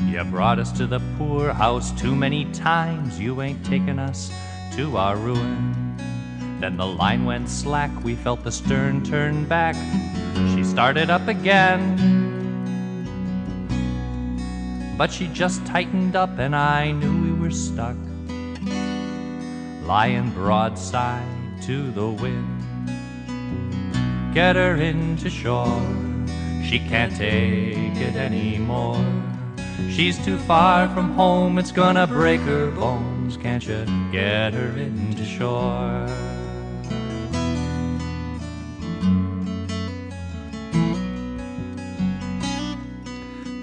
You 0.05 0.23
brought 0.23 0.59
us 0.59 0.71
to 0.77 0.87
the 0.87 1.01
poorhouse 1.17 1.91
too 1.99 2.15
many 2.15 2.45
times, 2.53 3.19
you 3.19 3.41
ain't 3.41 3.65
taken 3.65 3.99
us 3.99 4.31
to 4.77 4.95
our 4.95 5.17
ruin. 5.17 5.97
Then 6.61 6.77
the 6.77 6.85
line 6.87 7.25
went 7.25 7.49
slack, 7.49 7.91
we 8.01 8.15
felt 8.15 8.45
the 8.45 8.51
stern 8.53 9.03
turn 9.03 9.43
back. 9.43 9.75
She 10.55 10.63
started 10.63 11.09
up 11.09 11.27
again. 11.27 11.97
But 14.97 15.11
she 15.11 15.27
just 15.27 15.65
tightened 15.65 16.15
up, 16.15 16.39
and 16.39 16.55
I 16.55 16.91
knew 16.91 17.23
we 17.23 17.37
were 17.37 17.51
stuck, 17.51 17.97
lying 19.85 20.29
broadside 20.29 21.61
to 21.63 21.91
the 21.91 22.07
wind 22.07 22.57
get 24.37 24.55
her 24.55 24.75
into 24.75 25.31
shore. 25.31 25.81
She 26.63 26.77
can't 26.77 27.15
take 27.15 27.97
it 27.97 28.15
anymore. 28.15 29.03
She's 29.89 30.23
too 30.23 30.37
far 30.37 30.87
from 30.89 31.13
home, 31.13 31.57
it's 31.57 31.71
gonna 31.71 32.05
break 32.05 32.41
her 32.41 32.69
bones. 32.69 33.35
Can't 33.35 33.65
you 33.65 33.83
get 34.11 34.53
her 34.53 34.77
into 34.77 35.25
shore? 35.25 36.05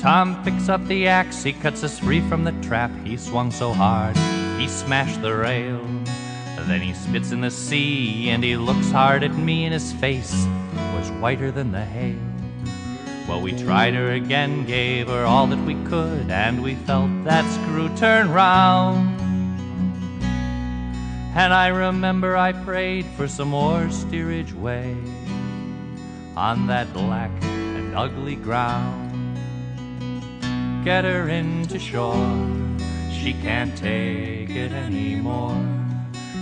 Tom 0.00 0.42
picks 0.42 0.68
up 0.68 0.84
the 0.88 1.06
axe, 1.06 1.44
he 1.44 1.52
cuts 1.52 1.84
us 1.84 2.00
free 2.00 2.20
from 2.28 2.42
the 2.42 2.54
trap. 2.66 2.90
He 3.04 3.16
swung 3.16 3.52
so 3.52 3.72
hard, 3.72 4.16
he 4.58 4.66
smashed 4.66 5.22
the 5.22 5.36
rail. 5.36 5.80
Then 6.66 6.80
he 6.80 6.94
spits 6.94 7.30
in 7.30 7.42
the 7.42 7.50
sea 7.50 8.30
and 8.30 8.42
he 8.42 8.56
looks 8.56 8.90
hard 8.90 9.22
at 9.22 9.36
me, 9.36 9.66
in 9.66 9.72
his 9.72 9.92
face 9.92 10.48
was 11.04 11.20
whiter 11.20 11.50
than 11.50 11.70
the 11.70 11.84
hail. 11.84 12.16
Well, 13.28 13.40
we 13.42 13.52
tried 13.52 13.94
her 13.94 14.12
again, 14.12 14.64
gave 14.64 15.08
her 15.08 15.24
all 15.24 15.46
that 15.48 15.62
we 15.66 15.74
could, 15.84 16.30
and 16.30 16.62
we 16.62 16.76
felt 16.86 17.10
that 17.24 17.44
screw 17.52 17.94
turn 17.96 18.30
round. 18.30 19.20
And 21.36 21.52
I 21.52 21.68
remember 21.68 22.36
I 22.36 22.52
prayed 22.52 23.04
for 23.16 23.28
some 23.28 23.48
more 23.48 23.90
steerage 23.90 24.54
way 24.54 24.96
on 26.36 26.68
that 26.68 26.90
black 26.94 27.30
and 27.42 27.94
ugly 27.94 28.36
ground. 28.36 29.36
Get 30.84 31.04
her 31.04 31.28
into 31.28 31.78
shore, 31.78 32.38
she 33.10 33.34
can't 33.34 33.76
take 33.76 34.50
it 34.50 34.72
anymore. 34.72 35.60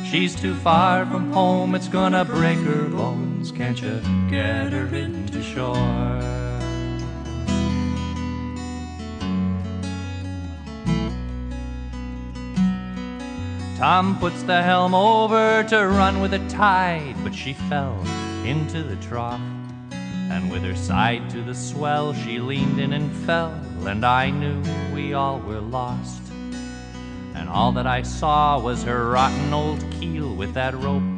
She's 0.04 0.36
too 0.36 0.54
far 0.54 1.04
from 1.06 1.32
home, 1.32 1.74
it's 1.74 1.88
gonna 1.88 2.24
break 2.24 2.58
her 2.58 2.88
bones. 2.88 3.31
Can't 3.50 3.80
you 3.82 4.00
get 4.30 4.72
her 4.72 4.86
into 4.94 5.42
shore? 5.42 5.74
Tom 13.76 14.18
puts 14.20 14.42
the 14.44 14.62
helm 14.62 14.94
over 14.94 15.64
to 15.64 15.86
run 15.86 16.20
with 16.20 16.30
the 16.30 16.48
tide, 16.48 17.16
but 17.24 17.34
she 17.34 17.52
fell 17.52 18.00
into 18.44 18.82
the 18.82 18.96
trough. 18.96 19.40
And 19.90 20.50
with 20.50 20.62
her 20.62 20.76
side 20.76 21.28
to 21.30 21.42
the 21.42 21.54
swell, 21.54 22.14
she 22.14 22.38
leaned 22.38 22.78
in 22.78 22.92
and 22.92 23.12
fell, 23.26 23.60
and 23.86 24.04
I 24.04 24.30
knew 24.30 24.62
we 24.94 25.14
all 25.14 25.40
were 25.40 25.60
lost. 25.60 26.22
And 27.34 27.48
all 27.48 27.72
that 27.72 27.86
I 27.86 28.02
saw 28.02 28.58
was 28.60 28.84
her 28.84 29.10
rotten 29.10 29.52
old 29.52 29.84
keel 29.92 30.34
with 30.34 30.54
that 30.54 30.74
rope 30.74 31.11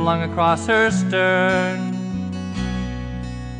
flung 0.00 0.22
across 0.22 0.66
her 0.66 0.90
stern. 0.90 1.94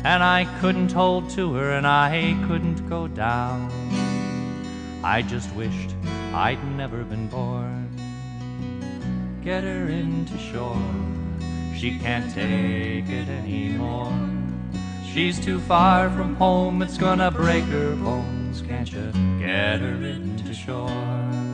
And 0.03 0.23
I 0.23 0.47
couldn't 0.59 0.91
hold 0.91 1.29
to 1.31 1.53
her, 1.53 1.73
and 1.73 1.85
I 1.85 2.35
couldn't 2.47 2.89
go 2.89 3.07
down. 3.07 3.69
I 5.03 5.21
just 5.21 5.53
wished 5.53 5.91
I'd 6.33 6.63
never 6.75 7.03
been 7.03 7.27
born. 7.27 7.89
Get 9.43 9.63
her 9.63 9.87
into 9.89 10.35
shore, 10.39 10.81
she 11.77 11.99
can't 11.99 12.33
take 12.33 13.07
it 13.07 13.27
anymore. 13.29 14.11
She's 15.13 15.39
too 15.39 15.59
far 15.59 16.09
from 16.09 16.35
home, 16.35 16.81
it's 16.81 16.97
gonna 16.97 17.29
break 17.29 17.65
her 17.65 17.95
bones. 17.95 18.63
Can't 18.63 18.91
you 18.91 19.11
get 19.39 19.79
her 19.79 19.97
into 20.15 20.55
shore? 20.55 21.50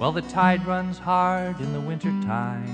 Well, 0.00 0.12
the 0.12 0.22
tide 0.22 0.66
runs 0.66 0.98
hard 0.98 1.60
in 1.60 1.74
the 1.74 1.80
winter 1.80 2.08
time. 2.22 2.66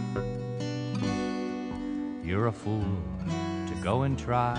You're 2.25 2.47
a 2.47 2.53
fool 2.53 2.87
to 3.27 3.75
go 3.83 4.03
and 4.03 4.17
try. 4.17 4.55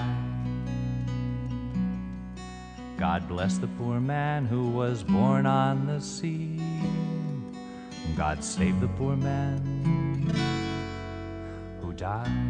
God 2.97 3.25
bless 3.29 3.57
the 3.57 3.67
poor 3.67 4.01
man 4.01 4.45
who 4.45 4.67
was 4.67 5.01
born 5.01 5.45
on 5.45 5.87
the 5.87 6.01
sea. 6.01 6.59
God 8.17 8.43
save 8.43 8.81
the 8.81 8.89
poor 8.89 9.15
man 9.15 10.27
who 11.79 11.93
died. 11.93 12.46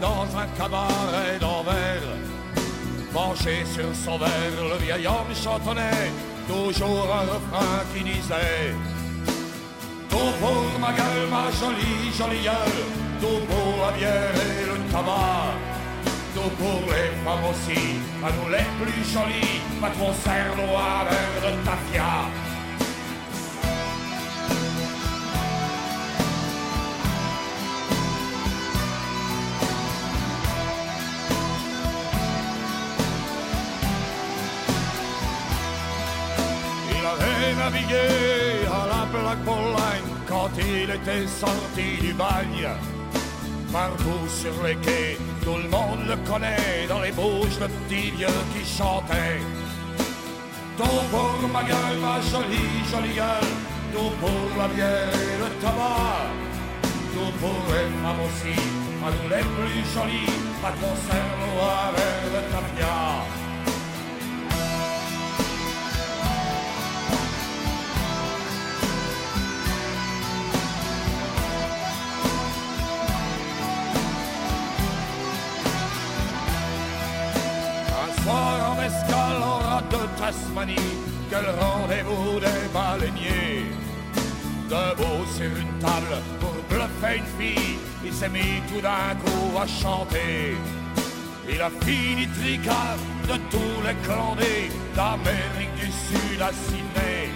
Dans 0.00 0.26
un 0.36 0.46
cabaret 0.58 1.38
d'envers. 1.40 2.08
Penché 3.12 3.64
sur 3.74 3.90
son 4.04 4.18
verre, 4.18 4.62
le 4.72 4.84
vieil 4.84 5.06
homme 5.06 5.34
chantonnait 5.34 6.12
toujours 6.46 7.08
un 7.12 7.26
refrain 7.34 7.82
qui 7.92 8.04
disait 8.04 8.74
Tout 10.08 10.32
pour 10.40 10.80
ma 10.80 10.92
gueule, 10.92 11.28
ma 11.30 11.50
jolie, 11.60 12.12
jolie 12.16 12.44
gueule, 12.44 12.82
tout 13.20 13.40
pour 13.48 13.86
la 13.86 13.92
bière 13.92 14.34
et 14.34 14.66
le 14.70 14.92
tabac. 14.92 15.54
Tout 16.34 16.50
pour 16.60 16.80
les 16.92 17.10
femmes 17.24 17.46
aussi, 17.50 17.82
à 18.24 18.30
nous 18.36 18.48
les 18.50 18.68
plus 18.80 19.04
jolies, 19.12 19.60
pas 19.80 19.90
cerveau 20.24 20.76
à 20.76 21.04
verre 21.08 21.42
de 21.44 21.64
tafia. 21.64 22.39
Navigué 37.60 38.08
à 38.78 38.82
la 38.92 39.02
Black 39.12 39.40
Ball 39.44 39.68
Line 39.80 40.10
quand 40.26 40.50
il 40.58 40.88
était 40.98 41.26
sorti 41.42 41.88
du 42.00 42.12
bagne. 42.14 42.68
Partout 43.72 44.24
sur 44.40 44.54
les 44.64 44.76
quais, 44.84 45.18
tout 45.44 45.58
le 45.64 45.68
monde 45.76 46.02
le 46.10 46.16
connaît 46.28 46.86
dans 46.88 47.02
les 47.06 47.12
bouches 47.12 47.58
de 47.62 47.68
petits 47.76 48.10
vieux 48.18 48.40
qui 48.52 48.62
chantaient. 48.78 49.42
Tout 50.78 51.02
pour 51.12 51.48
ma 51.54 51.62
gueule, 51.70 51.98
ma 52.06 52.16
jolie, 52.30 52.76
jolie 52.90 53.16
gueule, 53.20 53.52
tout 53.92 54.12
pour 54.22 54.46
la 54.60 54.68
bière 54.74 55.14
et 55.28 55.36
le 55.42 55.48
tabac. 55.62 56.30
Tout 57.14 57.32
pour 57.42 57.62
les 57.72 57.88
femmes 58.00 58.22
aussi, 58.26 58.56
à 59.04 59.08
nous 59.14 59.28
les 59.34 59.46
plus 59.54 59.82
jolies, 59.94 60.36
pas 60.62 60.74
de 60.80 60.90
cerveau 61.06 61.54
avec 61.86 62.18
le 62.34 62.40
tapia. 62.52 63.39
Tasmanie, 80.20 80.76
quel 81.30 81.46
rendez-vous 81.58 82.38
des 82.40 82.68
baleiniers? 82.74 83.64
Debout 84.68 85.24
sur 85.34 85.46
une 85.46 85.78
table 85.80 86.14
pour 86.38 86.52
bluffer 86.68 87.16
une 87.16 87.30
fille, 87.38 87.78
il 88.04 88.12
s'est 88.12 88.28
mis 88.28 88.60
tout 88.68 88.82
d'un 88.82 89.14
coup 89.22 89.58
à 89.58 89.66
chanter. 89.66 90.58
Il 91.48 91.60
a 91.62 91.70
fini 91.84 92.28
tricard 92.38 93.00
de 93.30 93.36
tous 93.50 93.76
les 93.86 93.96
clandés 94.04 94.68
d'Amérique 94.94 95.74
du 95.76 95.90
Sud 95.90 96.42
à 96.42 96.52
Sydney. 96.52 97.30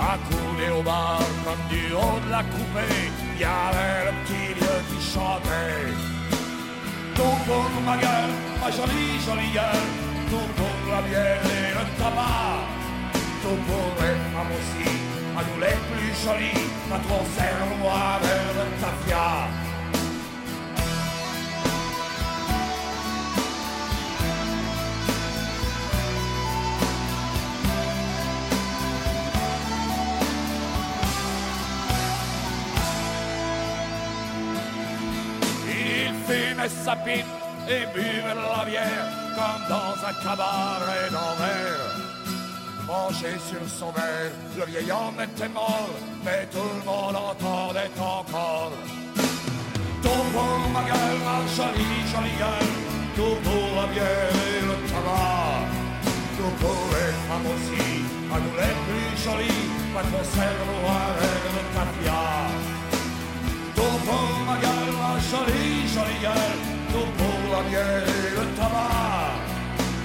Accoudé 0.00 0.70
au 0.78 0.82
bar 0.82 1.20
comme 1.44 1.64
du 1.68 1.92
haut 1.92 2.18
de 2.24 2.30
la 2.30 2.42
coupée, 2.44 3.12
il 3.34 3.40
y 3.42 3.44
avait 3.44 4.06
le 4.08 4.12
petit 4.24 4.54
vieux 4.58 4.82
qui 4.88 5.12
chantait. 5.12 5.92
Pour 7.14 7.70
ma 7.84 7.96
gueule, 7.98 8.34
ma 8.62 8.70
jolie, 8.70 9.20
jolie 9.26 9.52
gueule. 9.52 10.04
La 10.94 11.02
bière 11.08 11.42
et 11.56 11.70
le 11.78 11.84
tabac. 11.98 12.62
Tout 13.42 13.60
pour 13.66 13.88
les 14.00 14.16
femmes 14.32 14.54
à 15.38 15.42
nous 15.46 15.60
les 15.64 15.78
plus 15.88 16.14
jolies. 16.24 16.66
Pas 16.90 17.00
trop 17.06 17.24
serre-moi 17.36 18.00
vers 18.22 18.50
le 18.58 18.64
tafia. 18.80 19.28
Il 35.66 36.14
fumait 36.26 36.68
sa 36.68 36.96
pipe 36.96 37.26
et 37.68 37.86
buvait 37.92 38.34
de 38.34 38.58
la 38.58 38.64
bière 38.64 39.23
comme 39.34 39.64
dans 39.68 39.94
un 40.08 40.14
cabaret 40.22 41.08
d'envers. 41.10 41.90
Penché 42.86 43.32
sur 43.48 43.64
son 43.78 43.90
verre, 43.92 44.32
le 44.58 44.64
vieil 44.66 44.90
homme 44.92 45.20
était 45.20 45.48
mort, 45.48 45.94
mais 46.24 46.46
tout 46.52 46.70
le 46.78 46.82
monde 46.84 47.16
entendait 47.16 47.90
encore. 47.98 48.72
Tout 50.02 50.24
pour 50.34 50.58
ma 50.74 50.82
gueule, 50.90 51.20
ma 51.28 51.38
jolie, 51.56 52.00
jolie 52.12 52.36
gueule, 52.42 52.74
tout 53.16 53.36
pour 53.46 53.68
la 53.78 53.86
bière 53.92 54.36
et 54.50 54.60
le 54.68 54.76
tabac. 54.90 55.64
Tout 56.36 56.54
pour 56.62 56.84
les 56.94 57.12
femmes 57.26 57.48
aussi, 57.54 57.86
à 58.34 58.36
nous 58.42 58.56
les 58.60 58.76
plus 58.84 59.10
jolies, 59.24 59.64
de 59.94 60.24
cerveau 60.34 60.78
le 61.54 61.62
tapia. 61.74 62.22
Tout 63.76 63.98
pour 64.06 64.30
ma 64.48 64.56
gueule, 64.64 64.94
ma 65.02 65.12
jolie, 65.30 65.88
jolie 65.94 66.20
gueule, 66.20 66.83
la 67.54 67.62
bière 67.68 68.04
et 68.16 68.30
le 68.36 68.44
tabac. 68.56 69.34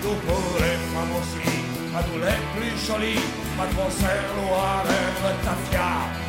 Nous 0.03 0.17
pour 0.27 0.49
les 0.61 0.77
femmes 0.91 1.13
aussi, 1.19 1.49
à 1.97 2.01
nous 2.07 2.19
les 2.25 2.41
plus 2.53 2.75
jolies, 2.85 3.25
mademoiselle 3.57 4.27
Loire 4.37 4.85
aime 4.85 5.19
le 5.25 5.31
tafia. 5.45 6.28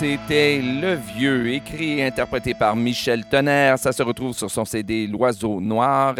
C'était 0.00 0.62
Le 0.62 0.94
Vieux, 0.94 1.52
écrit 1.52 1.98
et 1.98 2.06
interprété 2.06 2.54
par 2.54 2.74
Michel 2.74 3.22
Tonnerre. 3.28 3.78
Ça 3.78 3.92
se 3.92 4.02
retrouve 4.02 4.32
sur 4.32 4.50
son 4.50 4.64
CD 4.64 5.06
L'Oiseau 5.06 5.60
Noir. 5.60 6.14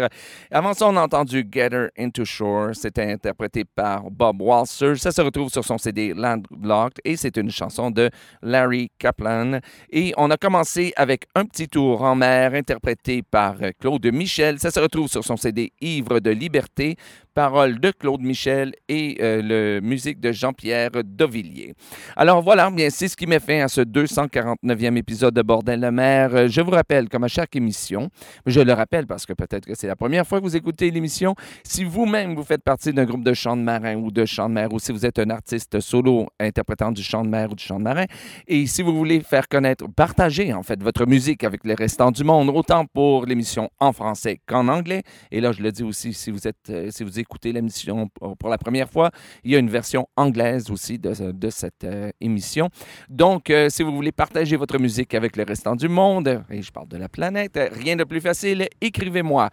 Avant 0.51 0.75
ça, 0.75 0.87
on 0.87 0.97
a 0.97 1.01
entendu 1.01 1.43
Gather 1.43 1.87
Into 1.97 2.23
Shore. 2.23 2.75
C'était 2.75 3.11
interprété 3.11 3.65
par 3.65 4.11
Bob 4.11 4.39
Walser. 4.39 4.97
Ça 4.97 5.11
se 5.11 5.19
retrouve 5.19 5.49
sur 5.49 5.65
son 5.65 5.79
CD 5.79 6.13
Landlocked 6.13 6.99
et 7.03 7.17
c'est 7.17 7.35
une 7.37 7.49
chanson 7.49 7.89
de 7.89 8.11
Larry 8.43 8.91
Kaplan. 8.99 9.57
Et 9.89 10.13
on 10.15 10.29
a 10.29 10.37
commencé 10.37 10.93
avec 10.95 11.25
Un 11.33 11.45
petit 11.45 11.67
tour 11.67 12.03
en 12.03 12.13
mer 12.13 12.53
interprété 12.53 13.23
par 13.23 13.55
Claude 13.79 14.05
Michel. 14.13 14.59
Ça 14.59 14.69
se 14.69 14.79
retrouve 14.79 15.07
sur 15.07 15.23
son 15.23 15.37
CD 15.37 15.73
Ivre 15.81 16.19
de 16.19 16.29
liberté 16.29 16.97
paroles 17.33 17.79
de 17.79 17.91
Claude 17.91 18.21
Michel 18.21 18.73
et 18.89 19.17
euh, 19.21 19.41
le 19.41 19.81
musique 19.81 20.19
de 20.19 20.31
Jean-Pierre 20.31 20.91
Dovillier. 21.03 21.73
Alors 22.15 22.41
voilà, 22.41 22.69
bien 22.69 22.89
c'est 22.89 23.07
ce 23.07 23.15
qui 23.15 23.25
met 23.25 23.39
fin 23.39 23.61
à 23.61 23.67
ce 23.67 23.81
249e 23.81 24.97
épisode 24.97 25.33
de 25.33 25.41
Bordel 25.41 25.79
de 25.79 25.89
mer. 25.89 26.35
Euh, 26.35 26.47
je 26.47 26.61
vous 26.61 26.71
rappelle, 26.71 27.07
comme 27.09 27.23
à 27.23 27.29
chaque 27.29 27.55
émission, 27.55 28.09
je 28.45 28.59
le 28.59 28.73
rappelle 28.73 29.07
parce 29.07 29.25
que 29.25 29.33
peut-être 29.33 29.65
que 29.65 29.75
c'est 29.75 29.87
la 29.87 29.95
première 29.95 30.27
fois 30.27 30.39
que 30.39 30.43
vous 30.43 30.55
écoutez 30.55 30.91
l'émission, 30.91 31.35
si 31.63 31.83
vous-même 31.83 32.35
vous 32.35 32.43
faites 32.43 32.63
partie 32.63 32.91
d'un 32.91 33.05
groupe 33.05 33.23
de 33.23 33.33
chant 33.33 33.55
de 33.55 33.61
marin 33.61 33.95
ou 33.95 34.11
de 34.11 34.25
chant 34.25 34.49
de 34.49 34.55
mer, 34.55 34.73
ou 34.73 34.79
si 34.79 34.91
vous 34.91 35.05
êtes 35.05 35.19
un 35.19 35.29
artiste 35.29 35.79
solo 35.79 36.27
interprétant 36.39 36.91
du 36.91 37.03
chant 37.03 37.23
de 37.23 37.29
mer 37.29 37.51
ou 37.51 37.55
du 37.55 37.63
chant 37.63 37.79
de 37.79 37.83
marin, 37.83 38.05
et 38.47 38.67
si 38.67 38.81
vous 38.81 38.95
voulez 38.95 39.21
faire 39.21 39.47
connaître, 39.47 39.85
partager 39.95 40.53
en 40.53 40.63
fait 40.63 40.81
votre 40.83 41.05
musique 41.05 41.43
avec 41.43 41.63
les 41.63 41.75
restants 41.75 42.11
du 42.11 42.23
monde, 42.23 42.49
autant 42.49 42.85
pour 42.85 43.25
l'émission 43.25 43.69
en 43.79 43.93
français 43.93 44.41
qu'en 44.45 44.67
anglais, 44.67 45.03
et 45.31 45.39
là 45.39 45.51
je 45.53 45.63
le 45.63 45.71
dis 45.71 45.83
aussi 45.83 46.13
si 46.13 46.31
vous 46.31 46.47
êtes, 46.47 46.69
euh, 46.69 46.89
si 46.91 47.03
vous 47.03 47.20
écouter 47.21 47.53
l'émission 47.53 48.09
pour 48.37 48.49
la 48.49 48.57
première 48.57 48.89
fois, 48.89 49.11
il 49.43 49.51
y 49.51 49.55
a 49.55 49.59
une 49.59 49.69
version 49.69 50.07
anglaise 50.15 50.69
aussi 50.69 50.97
de, 50.99 51.49
cette 51.49 51.83
euh, 51.83 52.11
émission. 52.19 52.69
Donc, 53.09 53.49
euh, 53.49 53.69
si 53.69 53.83
vous 53.83 53.93
voulez 53.93 54.11
partager 54.11 54.55
votre 54.55 54.79
musique 54.79 55.13
avec 55.13 55.37
le 55.37 55.43
restant 55.43 55.75
du 55.75 55.87
monde, 55.87 56.43
et 56.49 56.61
je 56.61 56.71
parle 56.71 56.87
de 56.87 56.97
la 56.97 57.09
planète, 57.09 57.59
rien 57.73 57.95
de 57.95 58.03
plus 58.03 58.21
facile, 58.21 58.67
écrivez-moi 58.79 59.49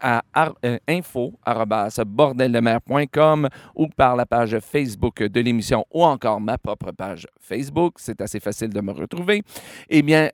à 0.00 0.22
euh, 0.64 0.78
info.bordeldemer.com 0.88 3.48
ou 3.74 3.88
par 3.88 4.16
la 4.16 4.24
page 4.24 4.58
Facebook 4.60 5.22
de 5.22 5.40
l'émission 5.40 5.84
ou 5.92 6.02
encore 6.04 6.40
ma 6.40 6.56
propre 6.56 6.92
page 6.92 7.26
Facebook. 7.40 7.96
C'est 7.98 8.22
assez 8.22 8.40
facile 8.40 8.70
de 8.70 8.80
me 8.80 8.92
retrouver. 8.92 9.42
Eh 9.90 10.00
bien, 10.02 10.30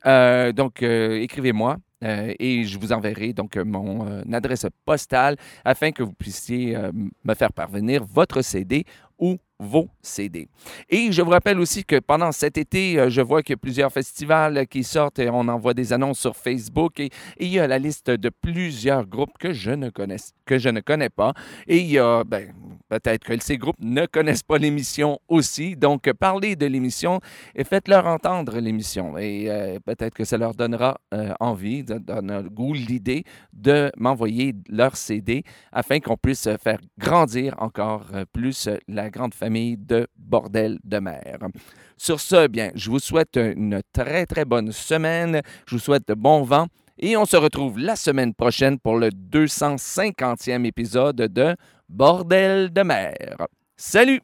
donc, 0.55 0.83
écrivez-moi 0.83 1.79
euh, 2.05 2.33
et 2.39 2.65
je 2.65 2.79
vous 2.79 2.93
enverrai 2.93 3.33
donc 3.33 3.57
mon 3.57 4.07
euh, 4.07 4.23
adresse 4.33 4.67
postale 4.85 5.37
afin 5.65 5.91
que 5.91 6.03
vous 6.03 6.13
puissiez 6.13 6.77
euh, 6.77 6.93
me 7.25 7.35
faire 7.35 7.53
parvenir 7.53 8.05
votre 8.05 8.43
CD 8.43 8.85
ou 9.19 9.37
vos 9.59 9.89
CD. 10.01 10.49
Et 10.89 11.11
je 11.11 11.21
vous 11.23 11.31
rappelle 11.31 11.59
aussi 11.59 11.85
que 11.85 11.99
pendant 11.99 12.31
cet 12.31 12.57
été, 12.57 13.11
je 13.11 13.21
vois 13.21 13.43
qu'il 13.43 13.55
y 13.55 13.59
a 13.59 13.59
plusieurs 13.59 13.93
festivals 13.93 14.69
qui 14.69 14.85
sortent 14.85 15.19
et 15.19 15.29
on 15.29 15.49
envoie 15.49 15.75
des 15.75 15.93
annonces 15.93 16.21
sur 16.21 16.37
Facebook 16.37 17.01
et, 17.01 17.11
il 17.41 17.49
y 17.49 17.59
a 17.59 17.67
la 17.67 17.81
liste 17.81 18.11
de 18.11 18.29
plusieurs 18.29 19.05
groupes 19.05 19.37
que 19.37 19.53
je 19.53 19.73
ne 19.73 19.91
connais, 19.91 20.19
que 20.49 20.59
je 20.59 20.71
ne 20.71 20.81
connais 20.81 21.11
pas. 21.11 21.35
Et 21.67 21.79
il 21.79 21.91
y 21.91 21.99
a, 21.99 22.25
ben, 22.25 22.53
peut-être 22.89 23.25
que 23.25 23.39
ces 23.41 23.59
groupes 23.59 23.77
ne 23.81 24.07
connaissent 24.07 24.43
pas 24.43 24.59
l'émission 24.59 25.19
aussi. 25.29 25.77
Donc, 25.77 26.11
parlez 26.13 26.57
de 26.57 26.67
l'émission 26.67 27.21
et 27.55 27.65
faites-leur 27.65 28.07
entendre 28.07 28.59
l'émission. 28.59 29.19
Et 29.19 29.51
euh, 29.51 29.79
peut-être 29.85 30.15
que 30.15 30.25
ça 30.25 30.39
leur 30.39 30.55
donnera 30.55 30.99
euh, 31.13 31.35
envie, 31.39 31.85
donne 31.85 32.49
goût, 32.49 32.73
l'idée 32.73 33.25
de 33.53 33.93
m'envoyer 33.97 34.55
leur 34.69 34.97
CD 34.97 35.45
afin 35.71 36.01
qu'on 36.01 36.17
puisse 36.17 36.49
faire 36.63 36.81
grandir 36.99 37.55
encore 37.59 38.07
plus 38.33 38.69
la 38.89 39.11
grande 39.11 39.35
famille 39.35 39.77
de 39.77 40.07
Bordel 40.17 40.79
de 40.83 40.99
mer. 40.99 41.39
Sur 41.97 42.21
ce, 42.21 42.47
bien, 42.47 42.71
je 42.75 42.91
vous 42.91 43.01
souhaite 43.01 43.37
une 43.37 43.83
très, 43.93 44.25
très 44.25 44.45
bonne 44.45 44.73
semaine. 44.73 45.43
Je 45.67 45.75
vous 45.75 45.81
souhaite 45.81 46.07
de 46.09 46.15
bons 46.15 46.43
vents 46.43 46.69
et 46.99 47.17
on 47.17 47.25
se 47.25 47.37
retrouve 47.37 47.79
la 47.79 47.97
semaine 47.97 48.35
prochaine 48.35 48.79
pour 48.79 48.97
le 48.99 49.09
250e 49.09 50.65
épisode 50.65 51.17
de 51.17 51.57
Bordel 51.89 52.73
de 52.73 52.83
mer. 52.83 53.47
Salut! 53.77 54.21